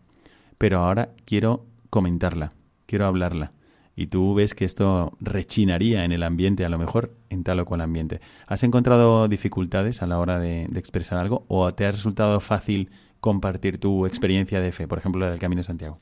[0.59, 2.51] pero ahora quiero comentarla,
[2.85, 3.53] quiero hablarla.
[3.99, 7.65] Y tú ves que esto rechinaría en el ambiente, a lo mejor en tal o
[7.65, 8.21] cual ambiente.
[8.47, 13.77] ¿Has encontrado dificultades a la hora de, expresar algo o te ha resultado fácil compartir
[13.77, 15.99] tu experiencia de fe, por ejemplo, la del Camino de Santiago?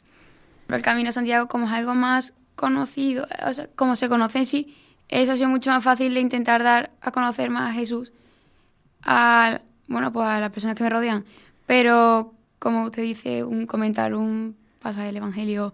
[0.69, 4.45] El Camino de Santiago, como es algo más conocido, o sea, como se conoce en
[4.45, 4.77] sí,
[5.09, 8.13] eso ha sido mucho más fácil de intentar dar a conocer más a Jesús
[9.01, 11.25] a, bueno, pues a las personas que me rodean.
[11.65, 15.73] Pero como usted dice, un comentar un pasaje del Evangelio,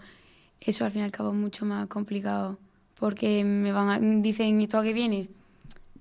[0.65, 2.57] eso al fin y al cabo es mucho más complicado,
[2.99, 5.29] porque me van a, dicen, ¿y tú a qué vienes?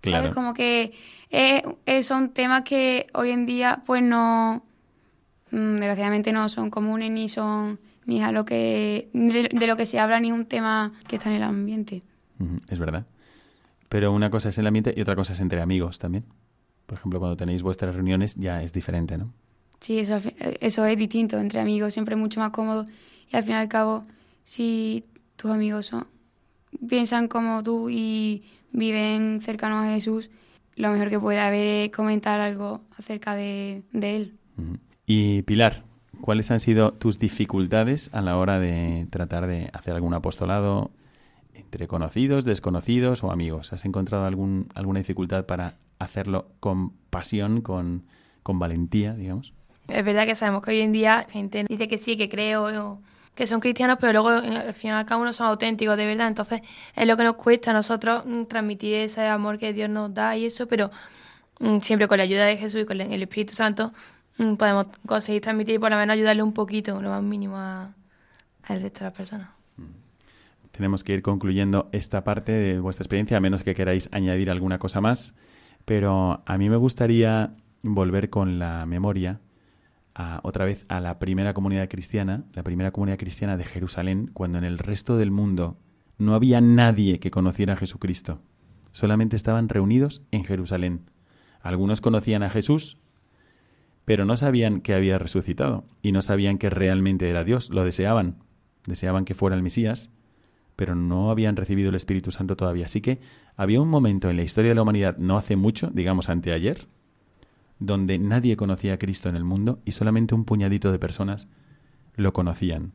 [0.01, 0.25] Claro.
[0.25, 0.35] ¿Sabes?
[0.35, 0.93] Como que
[1.31, 4.63] eh, eh, son temas que hoy en día, pues no,
[5.51, 9.99] mm, desgraciadamente no son comunes ni son ni a lo que de, lo que se
[9.99, 12.03] habla ni es un tema que está en el ambiente.
[12.69, 13.07] Es verdad.
[13.89, 16.25] Pero una cosa es el ambiente y otra cosa es entre amigos también.
[16.87, 19.33] Por ejemplo, cuando tenéis vuestras reuniones ya es diferente, ¿no?
[19.81, 20.19] Sí, eso,
[20.61, 21.39] eso es distinto.
[21.39, 22.85] Entre amigos siempre es mucho más cómodo.
[23.33, 24.05] Y al fin y al cabo,
[24.45, 25.05] si
[25.37, 26.07] tus amigos son,
[26.89, 30.31] piensan como tú y viven cercanos a Jesús,
[30.77, 34.35] lo mejor que puede haber es comentar algo acerca de, él.
[35.07, 35.85] Y Pilar,
[36.21, 40.91] ¿cuáles han sido tus dificultades a la hora de tratar de hacer algún apostolado
[41.55, 43.73] entre conocidos, desconocidos o amigos?
[43.73, 48.05] ¿Has encontrado algún, alguna dificultad para hacerlo con pasión, con,
[48.43, 49.53] con valentía, digamos?
[49.89, 53.01] Es verdad que sabemos que hoy en día gente dice que sí, que creo,
[53.35, 56.29] que son cristianos, pero luego al final cada uno son auténticos de verdad.
[56.29, 56.61] Entonces
[56.95, 60.37] es lo que nos cuesta a nosotros mm, transmitir ese amor que Dios nos da
[60.37, 60.91] y eso, pero
[61.61, 63.93] mm, siempre con la ayuda de Jesús y con el Espíritu Santo
[64.39, 67.95] mm, podemos conseguir transmitir y por lo menos ayudarle un poquito, lo más mínimo al
[68.83, 69.49] resto de las personas.
[70.73, 74.79] Tenemos que ir concluyendo esta parte de vuestra experiencia, a menos que queráis añadir alguna
[74.79, 75.35] cosa más.
[75.85, 79.41] Pero a mí me gustaría volver con la memoria
[80.43, 84.65] otra vez a la primera comunidad cristiana, la primera comunidad cristiana de Jerusalén, cuando en
[84.65, 85.79] el resto del mundo
[86.19, 88.41] no había nadie que conociera a Jesucristo.
[88.93, 91.11] Solamente estaban reunidos en Jerusalén.
[91.61, 92.99] Algunos conocían a Jesús,
[94.05, 97.71] pero no sabían que había resucitado y no sabían que realmente era Dios.
[97.71, 98.37] Lo deseaban,
[98.87, 100.11] deseaban que fuera el Mesías,
[100.77, 102.87] pero no habían recibido el Espíritu Santo todavía.
[102.87, 103.21] Así que
[103.57, 106.87] había un momento en la historia de la humanidad, no hace mucho, digamos anteayer,
[107.87, 111.49] donde nadie conocía a Cristo en el mundo y solamente un puñadito de personas
[112.15, 112.93] lo conocían.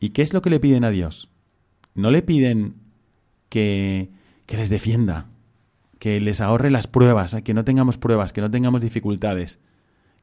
[0.00, 1.30] ¿Y qué es lo que le piden a Dios?
[1.94, 2.74] No le piden
[3.48, 4.10] que,
[4.46, 5.26] que les defienda,
[5.98, 9.58] que les ahorre las pruebas, que no tengamos pruebas, que no tengamos dificultades,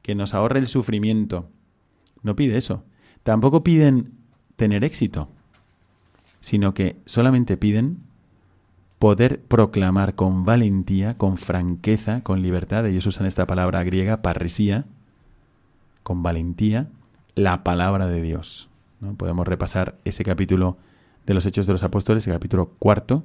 [0.02, 1.50] que nos ahorre el sufrimiento.
[2.22, 2.84] No pide eso.
[3.22, 4.12] Tampoco piden
[4.56, 5.28] tener éxito,
[6.40, 7.98] sino que solamente piden
[9.06, 14.84] poder proclamar con valentía, con franqueza, con libertad, ellos usan esta palabra griega, parresía,
[16.02, 16.88] con valentía,
[17.36, 18.68] la palabra de Dios.
[18.98, 19.14] ¿no?
[19.14, 20.76] Podemos repasar ese capítulo
[21.24, 23.22] de los Hechos de los Apóstoles, el capítulo cuarto,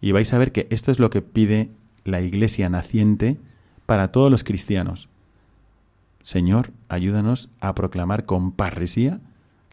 [0.00, 1.70] y vais a ver que esto es lo que pide
[2.04, 3.36] la iglesia naciente
[3.84, 5.08] para todos los cristianos.
[6.22, 9.18] Señor, ayúdanos a proclamar con parresía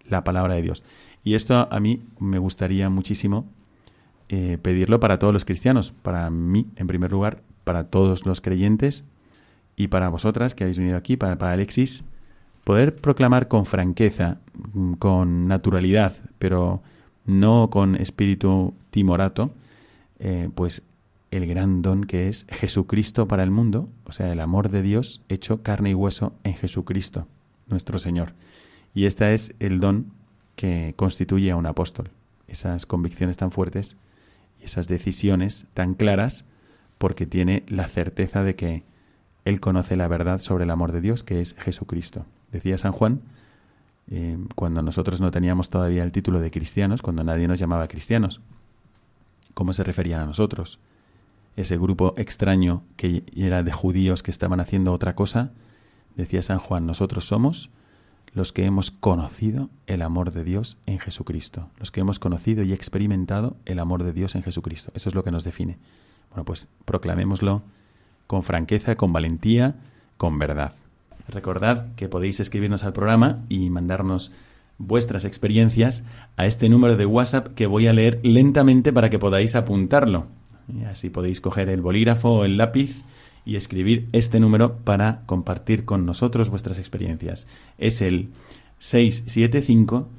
[0.10, 0.84] la palabra de Dios.
[1.24, 3.46] Y esto a mí me gustaría muchísimo
[4.36, 9.04] eh, pedirlo para todos los cristianos, para mí en primer lugar, para todos los creyentes
[9.76, 12.04] y para vosotras que habéis venido aquí, para, para Alexis,
[12.64, 14.40] poder proclamar con franqueza,
[14.74, 16.82] mm, con naturalidad, pero
[17.28, 19.52] no con espíritu timorato,
[20.18, 20.82] eh, pues
[21.30, 25.22] el gran don que es Jesucristo para el mundo, o sea, el amor de Dios
[25.30, 27.28] hecho carne y hueso en Jesucristo,
[27.68, 28.34] nuestro Señor.
[28.96, 30.08] Y este es el don
[30.56, 32.10] que constituye a un apóstol,
[32.48, 33.96] esas convicciones tan fuertes
[34.64, 36.46] esas decisiones tan claras,
[36.98, 38.84] porque tiene la certeza de que
[39.46, 42.26] él conoce la verdad sobre el amor de Dios, que es Jesucristo.
[42.52, 43.22] Decía San Juan,
[44.10, 48.42] eh, cuando nosotros no teníamos todavía el título de cristianos, cuando nadie nos llamaba cristianos,
[49.54, 50.80] ¿cómo se referían a nosotros?
[51.56, 55.52] Ese grupo extraño que era de judíos que estaban haciendo otra cosa,
[56.16, 57.70] decía San Juan, nosotros somos
[58.34, 62.74] los que hemos conocido el amor de Dios en Jesucristo, los que hemos conocido y
[62.74, 64.92] experimentado el amor de Dios en Jesucristo.
[64.96, 65.78] Eso es lo que nos define.
[66.30, 67.62] Bueno, pues proclamémoslo
[68.26, 69.76] con franqueza, con valentía,
[70.18, 70.74] con verdad.
[71.28, 74.32] Recordad que podéis escribirnos al programa y mandarnos
[74.80, 76.04] vuestras experiencias
[76.36, 80.28] a este número de WhatsApp que voy a leer lentamente para que podáis apuntarlo.
[80.68, 83.04] Y así podéis coger el bolígrafo o el lápiz
[83.46, 87.48] y escribir este número para compartir con nosotros vuestras experiencias.
[87.78, 88.30] Es el
[88.80, 90.10] 675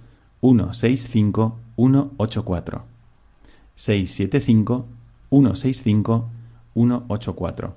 [0.41, 2.85] 165 184.
[3.77, 4.87] 675
[5.31, 6.31] 165
[6.75, 7.75] 184.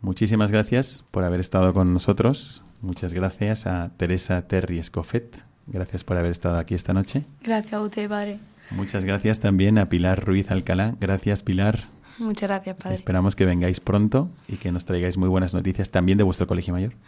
[0.00, 2.64] Muchísimas gracias por haber estado con nosotros.
[2.82, 5.42] Muchas gracias a Teresa Terry Escofet.
[5.66, 7.24] Gracias por haber estado aquí esta noche.
[7.42, 8.38] Gracias a usted, padre.
[8.70, 10.94] Muchas gracias también a Pilar Ruiz Alcalá.
[11.00, 11.93] Gracias, Pilar.
[12.18, 12.94] Muchas gracias, padre.
[12.94, 16.74] Esperamos que vengáis pronto y que nos traigáis muy buenas noticias también de vuestro colegio
[16.74, 16.92] mayor.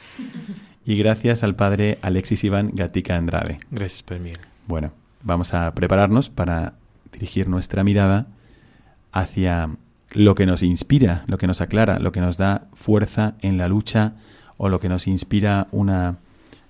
[0.88, 3.58] Y gracias al padre Alexis Iván Gatica Andrade.
[3.72, 4.34] Gracias, Padre
[4.68, 4.92] Bueno,
[5.24, 6.74] vamos a prepararnos para
[7.12, 8.28] dirigir nuestra mirada
[9.10, 9.68] hacia
[10.12, 13.66] lo que nos inspira, lo que nos aclara, lo que nos da fuerza en la
[13.66, 14.12] lucha
[14.58, 16.18] o lo que nos inspira una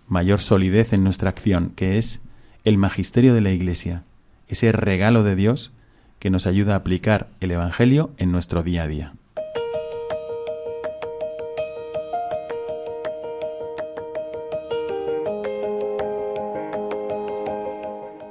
[0.08, 2.20] mayor solidez en nuestra acción, que es
[2.64, 4.02] el magisterio de la Iglesia,
[4.48, 5.72] ese regalo de Dios
[6.18, 9.12] que nos ayuda a aplicar el Evangelio en nuestro día a día.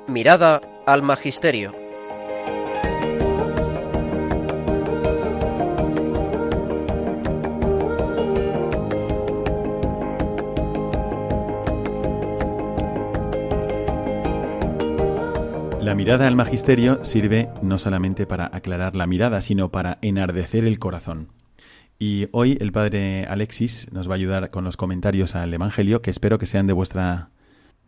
[0.07, 1.84] Mirada al Magisterio.
[15.95, 20.77] La mirada al magisterio sirve no solamente para aclarar la mirada, sino para enardecer el
[20.77, 21.29] corazón.
[21.97, 26.11] Y hoy el padre Alexis nos va a ayudar con los comentarios al Evangelio, que
[26.11, 27.29] espero que sean de vuestra,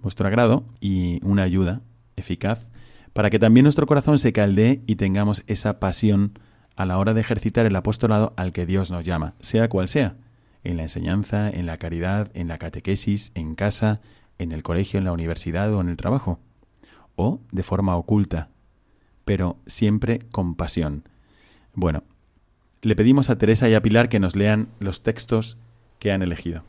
[0.02, 1.82] vuestro agrado y una ayuda
[2.16, 2.70] eficaz
[3.12, 6.40] para que también nuestro corazón se caldee y tengamos esa pasión
[6.78, 10.16] a la hora de ejercitar el apostolado al que Dios nos llama, sea cual sea,
[10.64, 14.00] en la enseñanza, en la caridad, en la catequesis, en casa,
[14.38, 16.40] en el colegio, en la universidad o en el trabajo
[17.18, 18.48] o de forma oculta,
[19.26, 21.04] pero siempre con pasión.
[21.74, 22.04] Bueno,
[22.82, 25.58] le pedimos a Teresa y a Pilar que nos lean los textos
[26.00, 26.64] que han elegido.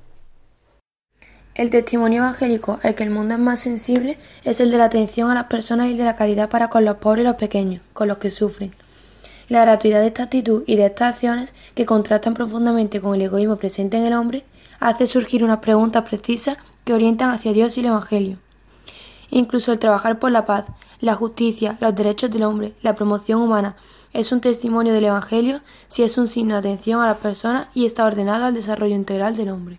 [1.55, 5.31] El testimonio evangélico al que el mundo es más sensible es el de la atención
[5.31, 8.09] a las personas y de la caridad para con los pobres y los pequeños, con
[8.09, 8.73] los que sufren.
[9.49, 13.57] La gratuidad de esta actitud y de estas acciones, que contrastan profundamente con el egoísmo
[13.57, 14.45] presente en el hombre,
[14.79, 18.39] hace surgir unas preguntas precisas que orientan hacia Dios y el Evangelio.
[19.31, 20.65] Incluso el trabajar por la paz,
[21.01, 23.77] la justicia, los derechos del hombre, la promoción humana,
[24.13, 27.87] es un testimonio del Evangelio si es un signo de atención a las personas y
[27.87, 29.79] está ordenado al desarrollo integral del hombre.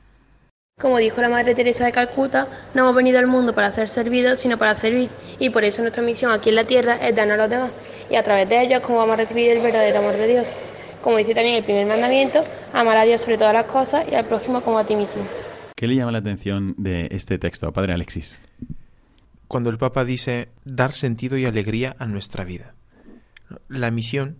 [0.80, 4.40] Como dijo la Madre Teresa de Calcuta, no hemos venido al mundo para ser servidos,
[4.40, 7.42] sino para servir, y por eso nuestra misión aquí en la tierra es darnos a
[7.42, 7.72] los demás,
[8.10, 10.54] y a través de ellos cómo vamos a recibir el verdadero amor de Dios.
[11.02, 14.26] Como dice también el primer mandamiento, amar a Dios sobre todas las cosas y al
[14.26, 15.24] prójimo como a ti mismo.
[15.76, 18.40] ¿Qué le llama la atención de este texto, Padre Alexis?
[19.50, 22.76] Cuando el Papa dice dar sentido y alegría a nuestra vida.
[23.68, 24.38] La misión,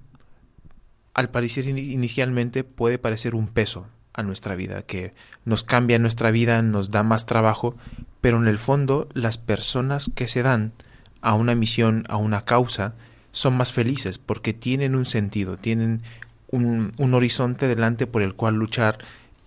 [1.16, 6.62] al parecer inicialmente, puede parecer un peso a nuestra vida, que nos cambia nuestra vida,
[6.62, 7.76] nos da más trabajo,
[8.22, 10.74] pero en el fondo las personas que se dan
[11.22, 12.94] a una misión, a una causa,
[13.32, 16.04] son más felices porque tienen un sentido, tienen
[16.52, 19.00] un, un horizonte delante por el cual luchar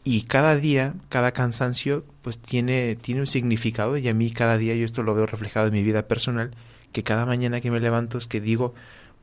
[0.03, 4.75] y cada día, cada cansancio, pues tiene, tiene un significado y a mí cada día,
[4.75, 6.53] yo esto lo veo reflejado en mi vida personal,
[6.93, 8.75] que cada mañana que me levanto es que digo,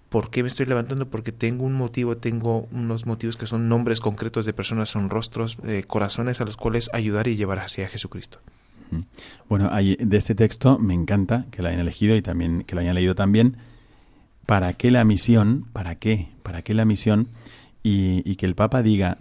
[0.09, 1.07] ¿Por qué me estoy levantando?
[1.07, 5.59] Porque tengo un motivo, tengo unos motivos que son nombres concretos de personas, son rostros,
[5.63, 8.39] eh, corazones a los cuales ayudar y llevar hacia Jesucristo.
[9.47, 12.95] Bueno, de este texto me encanta que lo hayan elegido y también que lo hayan
[12.95, 13.57] leído también.
[14.47, 15.67] ¿Para qué la misión?
[15.73, 16.29] ¿Para qué?
[16.41, 17.27] ¿Para qué la misión?
[17.83, 19.19] Y, y que el Papa diga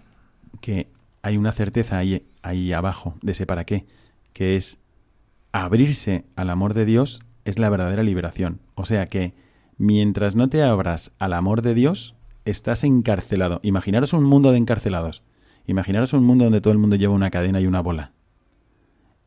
[0.62, 0.86] que
[1.22, 3.86] hay una certeza ahí, ahí abajo de ese para qué,
[4.32, 4.78] que es
[5.52, 8.60] abrirse al amor de Dios es la verdadera liberación.
[8.74, 9.34] O sea que
[9.76, 13.60] mientras no te abras al amor de Dios, estás encarcelado.
[13.62, 15.22] Imaginaros un mundo de encarcelados.
[15.66, 18.12] Imaginaros un mundo donde todo el mundo lleva una cadena y una bola.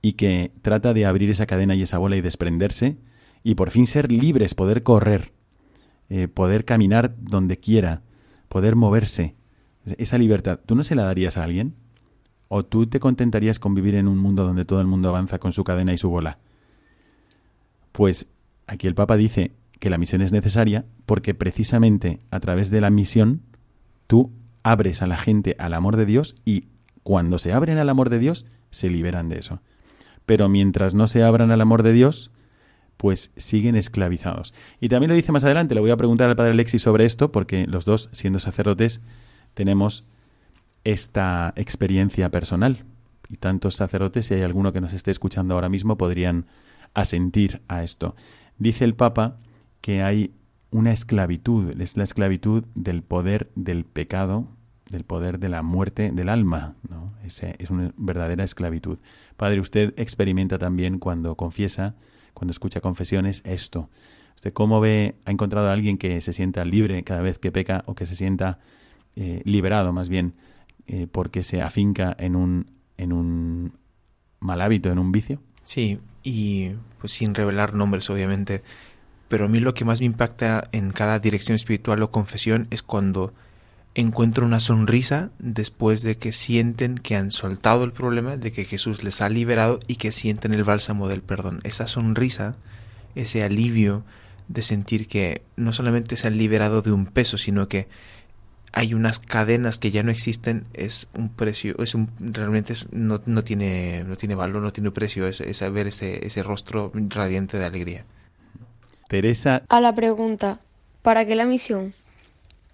[0.01, 2.97] Y que trata de abrir esa cadena y esa bola y desprenderse
[3.43, 5.33] y por fin ser libres, poder correr,
[6.09, 8.01] eh, poder caminar donde quiera,
[8.49, 9.35] poder moverse.
[9.97, 11.75] Esa libertad, ¿tú no se la darías a alguien?
[12.53, 15.53] ¿O tú te contentarías con vivir en un mundo donde todo el mundo avanza con
[15.53, 16.37] su cadena y su bola?
[17.93, 18.27] Pues
[18.67, 22.89] aquí el Papa dice que la misión es necesaria porque precisamente a través de la
[22.89, 23.41] misión
[24.05, 24.33] tú
[24.63, 26.65] abres a la gente al amor de Dios y
[27.03, 29.61] cuando se abren al amor de Dios se liberan de eso.
[30.25, 32.31] Pero mientras no se abran al amor de Dios,
[32.97, 34.53] pues siguen esclavizados.
[34.81, 37.31] Y también lo dice más adelante, le voy a preguntar al padre Alexis sobre esto,
[37.31, 38.99] porque los dos, siendo sacerdotes,
[39.53, 40.05] tenemos
[40.83, 42.85] esta experiencia personal.
[43.29, 46.47] Y tantos sacerdotes, si hay alguno que nos esté escuchando ahora mismo, podrían
[46.93, 48.15] asentir a esto.
[48.57, 49.37] Dice el Papa
[49.79, 50.33] que hay
[50.71, 54.47] una esclavitud, es la esclavitud del poder del pecado,
[54.89, 56.75] del poder de la muerte del alma.
[56.89, 57.11] ¿no?
[57.25, 58.99] es una verdadera esclavitud.
[59.37, 61.95] Padre, usted experimenta también cuando confiesa,
[62.33, 63.89] cuando escucha confesiones, esto.
[64.35, 67.83] ¿Usted cómo ve, ha encontrado a alguien que se sienta libre cada vez que peca
[67.85, 68.59] o que se sienta
[69.15, 70.33] eh, liberado más bien
[70.87, 72.67] eh, porque se afinca en un,
[72.97, 73.73] en un
[74.39, 75.39] mal hábito, en un vicio?
[75.63, 78.63] Sí, y pues sin revelar nombres obviamente,
[79.27, 82.83] pero a mí lo que más me impacta en cada dirección espiritual o confesión es
[82.83, 83.33] cuando
[83.93, 89.03] encuentro una sonrisa después de que sienten que han soltado el problema, de que Jesús
[89.03, 91.59] les ha liberado y que sienten el bálsamo del perdón.
[91.63, 92.55] Esa sonrisa,
[93.15, 94.03] ese alivio
[94.47, 97.87] de sentir que no solamente se han liberado de un peso, sino que
[98.73, 104.03] hay unas cadenas que ya no existen, es un precio, es un, realmente no, tiene,
[104.05, 108.05] no tiene valor, no tiene precio, es, es ver ese, ese rostro radiante de alegría.
[109.07, 109.63] Teresa.
[109.67, 110.59] A la pregunta,
[111.01, 111.93] ¿para qué la misión?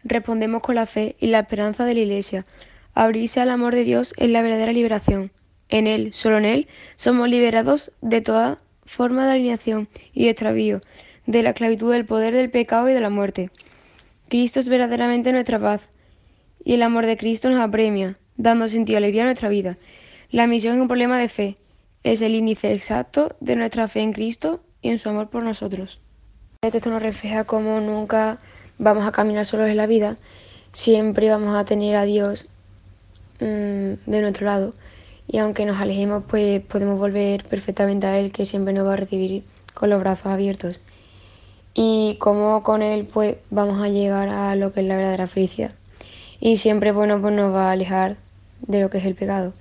[0.04, 2.46] Respondemos con la fe y la esperanza de la Iglesia.
[2.94, 5.32] Abrirse al amor de Dios es la verdadera liberación.
[5.70, 10.82] En Él, solo en Él, somos liberados de toda forma de alineación y extravío,
[11.26, 13.50] de la esclavitud del poder del pecado y de la muerte.
[14.30, 15.82] Cristo es verdaderamente nuestra paz
[16.66, 19.78] y el amor de Cristo nos apremia, dando sentido y alegría a nuestra vida.
[20.32, 21.56] La misión es un problema de fe,
[22.04, 26.02] es el índice exacto de nuestra fe en Cristo y en su amor por nosotros.
[26.62, 28.38] Este texto nos refleja cómo nunca
[28.78, 30.18] vamos a caminar solos en la vida,
[30.74, 32.50] siempre vamos a tener a Dios
[33.40, 34.74] mm, de nuestro lado
[35.26, 38.98] y aunque nos alejemos pues podemos volver perfectamente a Él que siempre nos va a
[38.98, 40.82] recibir con los brazos abiertos
[41.80, 45.76] y cómo con él pues vamos a llegar a lo que es la verdadera felicidad.
[46.40, 48.18] Y siempre bueno pues nos va a alejar
[48.62, 49.54] de lo que es el pecado.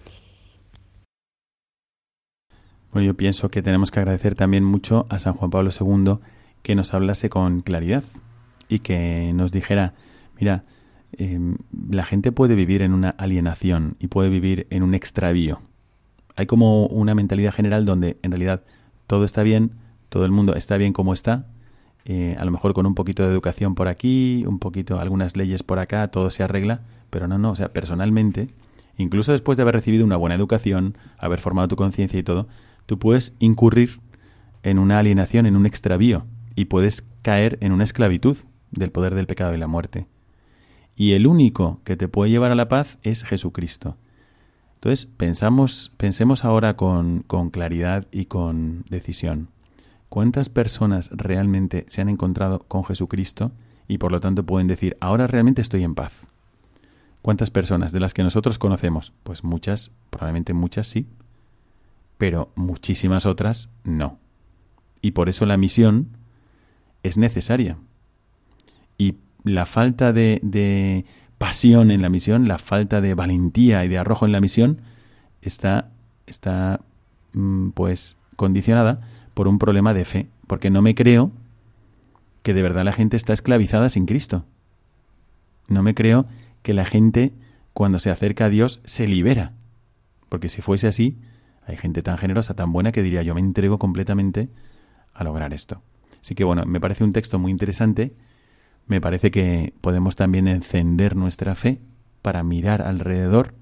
[2.91, 6.17] Bueno, yo pienso que tenemos que agradecer también mucho a San Juan Pablo II
[6.63, 8.03] que nos hablase con claridad
[8.67, 9.93] y que nos dijera,
[10.41, 10.65] mira,
[11.13, 11.59] em,
[11.91, 15.61] la gente puede vivir en una alienación y puede vivir en un extravío.
[16.35, 18.63] Hay como una mentalidad general donde en realidad
[19.07, 19.73] todo está bien,
[20.09, 21.45] todo el mundo está bien como está,
[22.09, 25.65] eh, a lo mejor con un poquito de educación por aquí, un poquito, algunas leyes
[25.65, 28.47] por acá, todo se arregla, pero no, no, o sea, personalmente,
[28.97, 32.47] incluso después de haber recibido una buena educación, haber formado tu conciencia y todo,
[32.87, 33.99] tú puedes incurrir
[34.63, 38.37] en una alienación, en un extravío, y puedes caer en una esclavitud
[38.71, 40.07] del poder del pecado y la muerte.
[40.95, 43.97] Y el único que te puede llevar a la paz es Jesucristo.
[44.75, 49.49] Entonces, pensamos, pensemos ahora con, con claridad y con decisión.
[50.09, 53.53] ¿Cuántas personas realmente se han encontrado con Jesucristo
[53.89, 56.27] y por lo tanto pueden decir, ahora realmente estoy en paz?
[57.23, 59.13] ¿Cuántas personas de las que nosotros conocemos?
[59.25, 61.07] Pues muchas, probablemente muchas sí,
[62.19, 64.19] pero muchísimas otras no.
[65.03, 66.09] Y por eso la misión
[67.03, 67.79] es necesaria.
[68.97, 71.05] Y la falta de,
[71.39, 74.81] pasión en la misión, la falta de valentía y de arrojo en la misión,
[75.43, 75.91] está,
[76.27, 76.81] está
[77.33, 79.01] mm, pues condicionada
[79.37, 81.31] por un problema de fe, porque no me creo
[82.43, 84.45] que de verdad la gente está esclavizada sin Cristo.
[85.69, 86.27] No me creo
[86.63, 87.33] que la gente
[87.73, 89.53] cuando se acerca a Dios se libera,
[90.29, 91.19] porque si fuese así,
[91.67, 94.49] hay gente tan generosa, tan buena que diría yo me entrego completamente
[95.13, 95.83] a lograr esto.
[96.23, 98.17] Así que bueno, me parece un texto muy interesante
[98.87, 101.81] me parece que podemos también encender nuestra fe
[102.23, 103.55] para mirar alrededor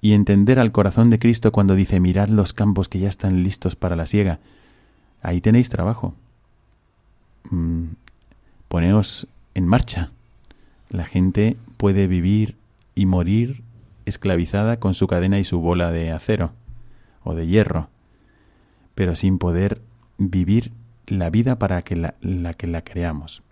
[0.00, 3.76] y entender al corazón de Cristo cuando dice mirad los campos que ya están listos
[3.76, 4.40] para la siega.
[5.22, 6.14] Ahí tenéis trabajo.
[7.50, 7.92] Mm,
[8.68, 10.10] poneos en marcha.
[10.90, 12.56] La gente puede vivir
[12.94, 13.62] y morir
[14.04, 16.52] esclavizada con su cadena y su bola de acero
[17.24, 17.88] o de hierro,
[18.94, 19.80] pero sin poder
[20.18, 20.72] vivir
[21.06, 23.42] la vida para que la, la que la creamos.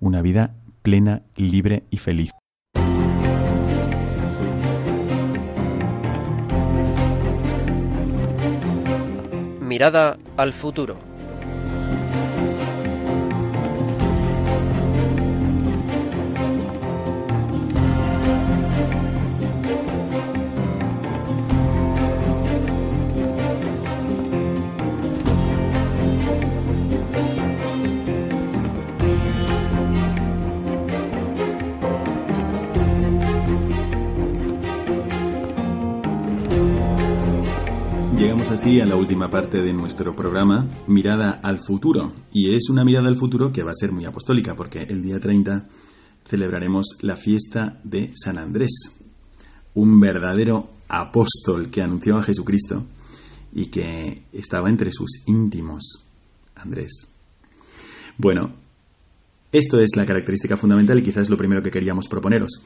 [0.00, 2.30] Una vida plena, libre y feliz.
[9.76, 11.05] Mirada al futuro.
[38.50, 42.12] Así a la última parte de nuestro programa, Mirada al Futuro.
[42.32, 45.18] Y es una mirada al futuro que va a ser muy apostólica, porque el día
[45.18, 45.66] 30
[46.24, 48.70] celebraremos la fiesta de San Andrés,
[49.74, 52.84] un verdadero apóstol que anunció a Jesucristo
[53.52, 56.06] y que estaba entre sus íntimos.
[56.54, 57.08] Andrés.
[58.16, 58.52] Bueno,
[59.50, 62.62] esto es la característica fundamental y quizás lo primero que queríamos proponeros.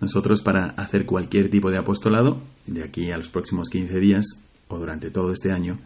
[0.00, 4.26] Nosotros para hacer cualquier tipo de apostolado, de aquí a los próximos 15 días,
[4.68, 5.78] o durante todo este año,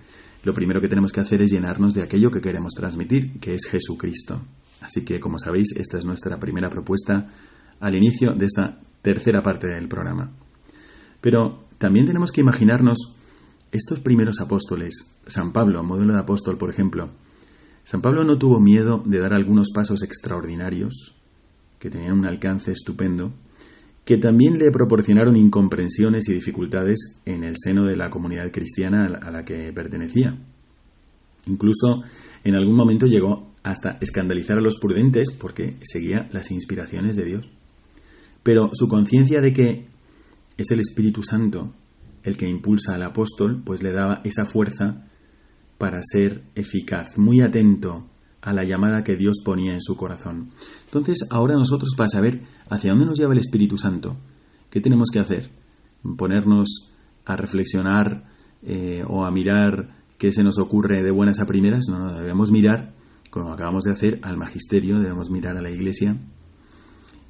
[0.44, 3.66] lo primero que tenemos que hacer es llenarnos de aquello que queremos transmitir, que es
[3.66, 4.40] Jesucristo.
[4.80, 7.28] Así que, como sabéis, esta es nuestra primera propuesta
[7.80, 10.30] al inicio de esta tercera parte del programa.
[11.20, 13.16] Pero también tenemos que imaginarnos
[13.72, 17.10] estos primeros apóstoles, San Pablo, modelo de apóstol, por ejemplo.
[17.84, 21.16] San Pablo no tuvo miedo de dar algunos pasos extraordinarios,
[21.78, 23.32] que tenían un alcance estupendo,
[24.06, 29.30] que también le proporcionaron incomprensiones y dificultades en el seno de la comunidad cristiana a
[29.32, 30.38] la que pertenecía.
[31.46, 32.04] Incluso
[32.44, 37.50] en algún momento llegó hasta escandalizar a los prudentes porque seguía las inspiraciones de Dios.
[38.44, 39.86] Pero su conciencia de que
[40.56, 41.74] es el Espíritu Santo
[42.22, 45.08] el que impulsa al apóstol, pues le daba esa fuerza
[45.78, 48.06] para ser eficaz, muy atento
[48.46, 50.50] a la llamada que Dios ponía en su corazón.
[50.84, 54.16] Entonces, ahora nosotros para saber hacia dónde nos lleva el Espíritu Santo,
[54.70, 55.50] ¿qué tenemos que hacer?
[56.16, 56.92] ¿Ponernos
[57.24, 58.24] a reflexionar
[58.62, 61.86] eh, o a mirar qué se nos ocurre de buenas a primeras?
[61.88, 62.94] No, no, debemos mirar,
[63.30, 66.16] como acabamos de hacer, al magisterio, debemos mirar a la Iglesia.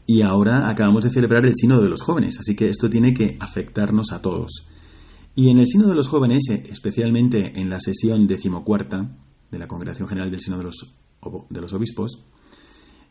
[0.04, 3.38] Y ahora acabamos de celebrar el Sino de los Jóvenes, así que esto tiene que
[3.40, 4.68] afectarnos a todos.
[5.34, 9.16] Y en el Sino de los Jóvenes, especialmente en la sesión decimocuarta
[9.50, 10.94] de la Congregación General del Sino de los
[11.48, 12.26] de los obispos,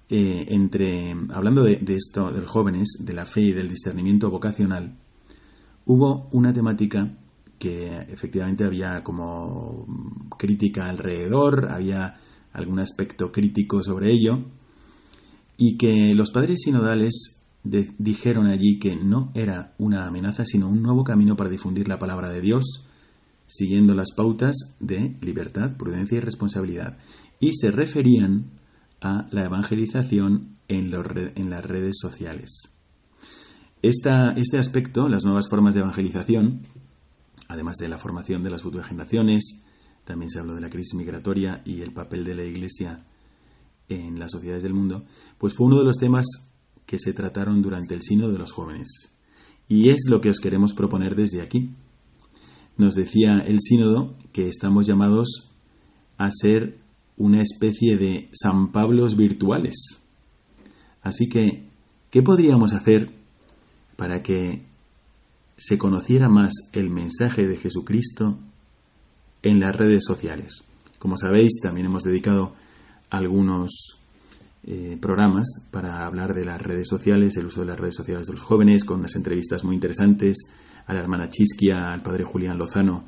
[0.07, 4.99] eh, entre, hablando de, esto, de los jóvenes, de la fe y del discernimiento vocacional,
[5.85, 7.17] hubo una temática
[7.57, 9.87] que efectivamente había como
[10.37, 12.17] crítica alrededor, había
[12.53, 14.45] algún aspecto crítico sobre ello,
[15.57, 21.03] y que los padres sinodales dijeron allí que no era una amenaza, sino un nuevo
[21.03, 22.85] camino para difundir la palabra de Dios,
[23.47, 26.97] siguiendo las pautas de libertad, prudencia y responsabilidad
[27.39, 28.51] y se referían
[29.01, 30.91] a la evangelización en,
[31.35, 32.61] en las redes sociales.
[33.81, 36.61] este aspecto, las nuevas formas de evangelización,
[37.47, 39.61] además de la formación de las futuras generaciones,
[40.03, 43.05] también se habló de la crisis migratoria y el papel de la Iglesia
[43.89, 45.05] en las sociedades del mundo,
[45.37, 46.25] pues fue uno de los temas
[46.85, 49.15] que se trataron durante el Sino de los Jóvenes.
[49.67, 51.71] Y es lo que os queremos proponer desde aquí.
[52.77, 55.51] Nos decía el Sínodo que estamos llamados
[56.17, 56.84] a ser
[57.17, 59.75] una especie de San Pablos virtuales.
[61.01, 61.63] Así que,
[62.09, 63.09] ¿qué podríamos hacer
[63.95, 64.63] para que
[65.57, 68.37] se conociera más el mensaje de Jesucristo
[69.43, 70.63] en las redes sociales?
[70.99, 72.53] Como sabéis, también hemos dedicado
[73.09, 73.99] algunos
[74.63, 78.33] eh, programas para hablar de las redes sociales, el uso de las redes sociales de
[78.33, 80.37] los jóvenes, con unas entrevistas muy interesantes
[80.87, 83.05] a la hermana Chisquia, al padre Julián Lozano,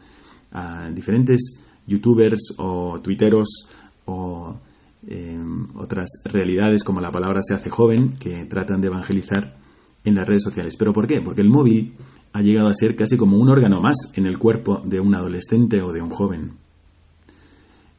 [0.51, 3.68] a diferentes youtubers o tuiteros
[4.08, 4.60] o
[5.08, 9.58] em, otras realidades como la palabra se hace joven que tratan de evangelizar
[10.03, 10.76] en las redes sociales.
[10.78, 11.22] ¿Pero por qué?
[11.22, 11.93] Porque el móvil
[12.34, 15.82] ha llegado a ser casi como un órgano más en el cuerpo de un adolescente
[15.82, 16.53] o de un joven.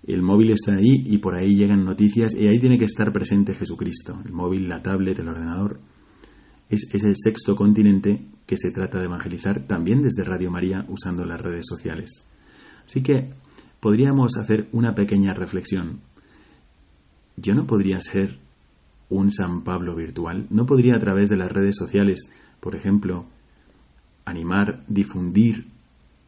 [0.06, 3.54] El móvil está ahí y por ahí llegan noticias y ahí tiene que estar presente
[3.54, 4.18] Jesucristo.
[4.24, 5.80] El móvil, la tablet, el ordenador.
[6.70, 11.26] Es, es el sexto continente que se trata de evangelizar también desde Radio María usando
[11.26, 12.26] las redes sociales.
[12.86, 13.34] Así que
[13.80, 16.00] podríamos hacer una pequeña reflexión.
[17.36, 18.38] Yo no podría ser
[19.10, 20.46] un San Pablo virtual?
[20.50, 23.26] ¿No podría a través de las redes sociales, por ejemplo,
[24.24, 25.66] animar, difundir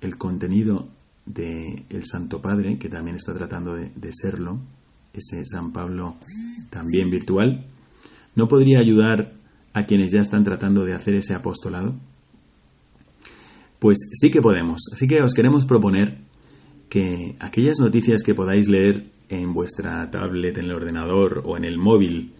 [0.00, 0.88] el contenido
[1.26, 4.58] del el Santo Padre, que también está tratando de, de serlo,
[5.12, 6.16] ese San Pablo
[6.70, 7.66] también virtual?
[8.34, 9.34] ¿No podría ayudar
[9.72, 11.94] a quienes ya están tratando de hacer ese apostolado?
[13.78, 14.82] Pues sí que podemos.
[14.92, 16.18] Así que os queremos proponer
[16.90, 21.78] que aquellas noticias que podáis leer en vuestra tablet, en el ordenador o en el
[21.78, 22.34] móvil,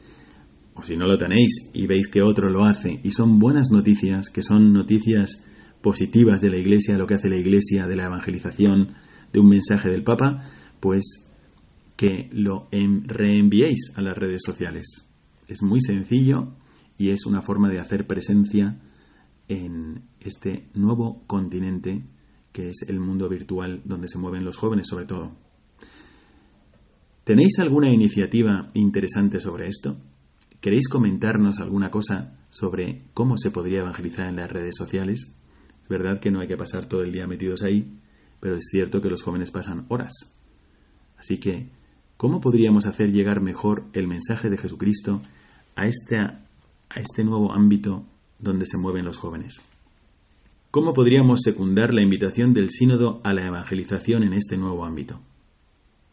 [0.74, 4.28] o si no lo tenéis y veis que otro lo hace, y son buenas noticias,
[4.28, 5.44] que son noticias
[5.80, 8.94] positivas de la Iglesia, lo que hace la Iglesia, de la evangelización,
[9.32, 10.42] de un mensaje del Papa,
[10.80, 11.28] pues
[11.96, 15.12] que lo reenviéis a las redes sociales.
[15.46, 16.54] Es muy sencillo
[16.98, 18.80] y es una forma de hacer presencia
[19.46, 22.02] en este nuevo continente
[22.52, 25.32] que es el mundo virtual donde se mueven los jóvenes sobre todo.
[27.24, 29.96] ¿Tenéis alguna iniciativa interesante sobre esto?
[30.60, 35.36] ¿Queréis comentarnos alguna cosa sobre cómo se podría evangelizar en las redes sociales?
[35.82, 37.98] Es verdad que no hay que pasar todo el día metidos ahí,
[38.40, 40.12] pero es cierto que los jóvenes pasan horas.
[41.16, 41.68] Así que,
[42.16, 45.20] ¿cómo podríamos hacer llegar mejor el mensaje de Jesucristo
[45.76, 48.04] a este, a este nuevo ámbito
[48.38, 49.60] donde se mueven los jóvenes?
[50.70, 55.20] ¿Cómo podríamos secundar la invitación del sínodo a la evangelización en este nuevo ámbito?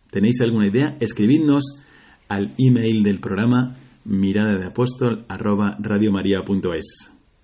[0.10, 0.97] ¿Tenéis alguna idea?
[0.99, 1.84] Escribidnos
[2.28, 5.78] al email del programa mirada de apóstol arroba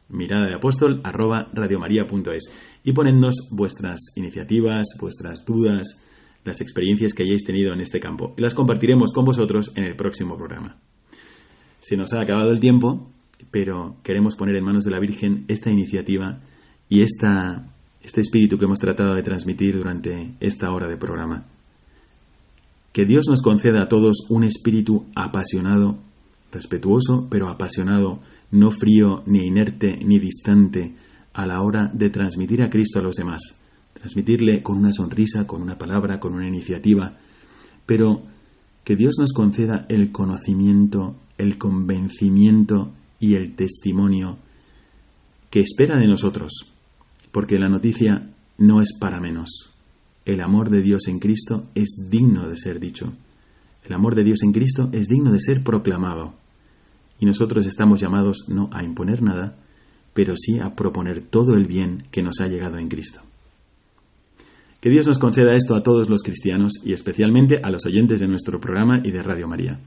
[0.09, 1.51] mirada de apóstol arroba
[2.83, 6.01] y ponednos vuestras iniciativas, vuestras dudas,
[6.43, 8.33] las experiencias que hayáis tenido en este campo.
[8.37, 10.79] Las compartiremos con vosotros en el próximo programa.
[11.79, 13.11] Se nos ha acabado el tiempo,
[13.51, 16.41] pero queremos poner en manos de la Virgen esta iniciativa
[16.93, 21.43] y este espíritu que hemos tratado de transmitir durante esta hora de programa.
[22.91, 25.97] Que Dios nos conceda a todos un espíritu apasionado,
[26.51, 28.19] respetuoso, pero apasionado,
[28.51, 30.93] no frío, ni inerte, ni distante,
[31.33, 33.41] a la hora de transmitir a Cristo a los demás.
[33.95, 37.17] Transmitirle con una sonrisa, con una palabra, con una iniciativa,
[37.87, 38.21] pero
[38.83, 44.37] que Dios nos conceda el conocimiento, el convencimiento y el testimonio
[45.49, 46.72] que espera de nosotros,
[47.33, 48.29] porque la noticia
[48.59, 49.73] no es para menos.
[50.23, 53.11] El amor de Dios en Cristo es digno de ser dicho.
[53.83, 56.35] El amor de Dios en Cristo es digno de ser proclamado.
[57.19, 59.57] Y nosotros estamos llamados no a imponer nada,
[60.13, 63.21] pero sí a proponer todo el bien que nos ha llegado en Cristo.
[64.79, 68.27] Que Dios nos conceda esto a todos los cristianos y especialmente a los oyentes de
[68.27, 69.79] nuestro programa y de Radio María.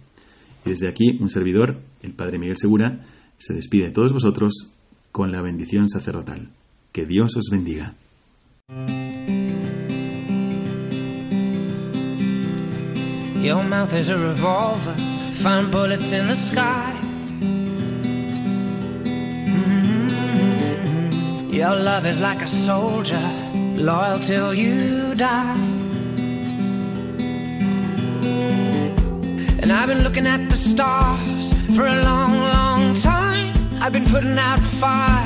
[0.64, 3.05] Y desde aquí, un servidor, el Padre Miguel Segura,
[3.38, 4.74] se despide de todos vosotros
[5.12, 6.51] con la bendición sacerdotal.
[6.97, 7.94] Que Dios os bendiga.
[13.44, 14.94] Your mouth is a revolver,
[15.34, 16.94] find bullets in the sky.
[19.82, 21.51] Mm-hmm.
[21.53, 23.20] Your love is like a soldier,
[23.76, 25.55] loyal till you die.
[29.61, 33.53] And I've been looking at the stars for a long, long time.
[33.82, 35.26] I've been putting out fires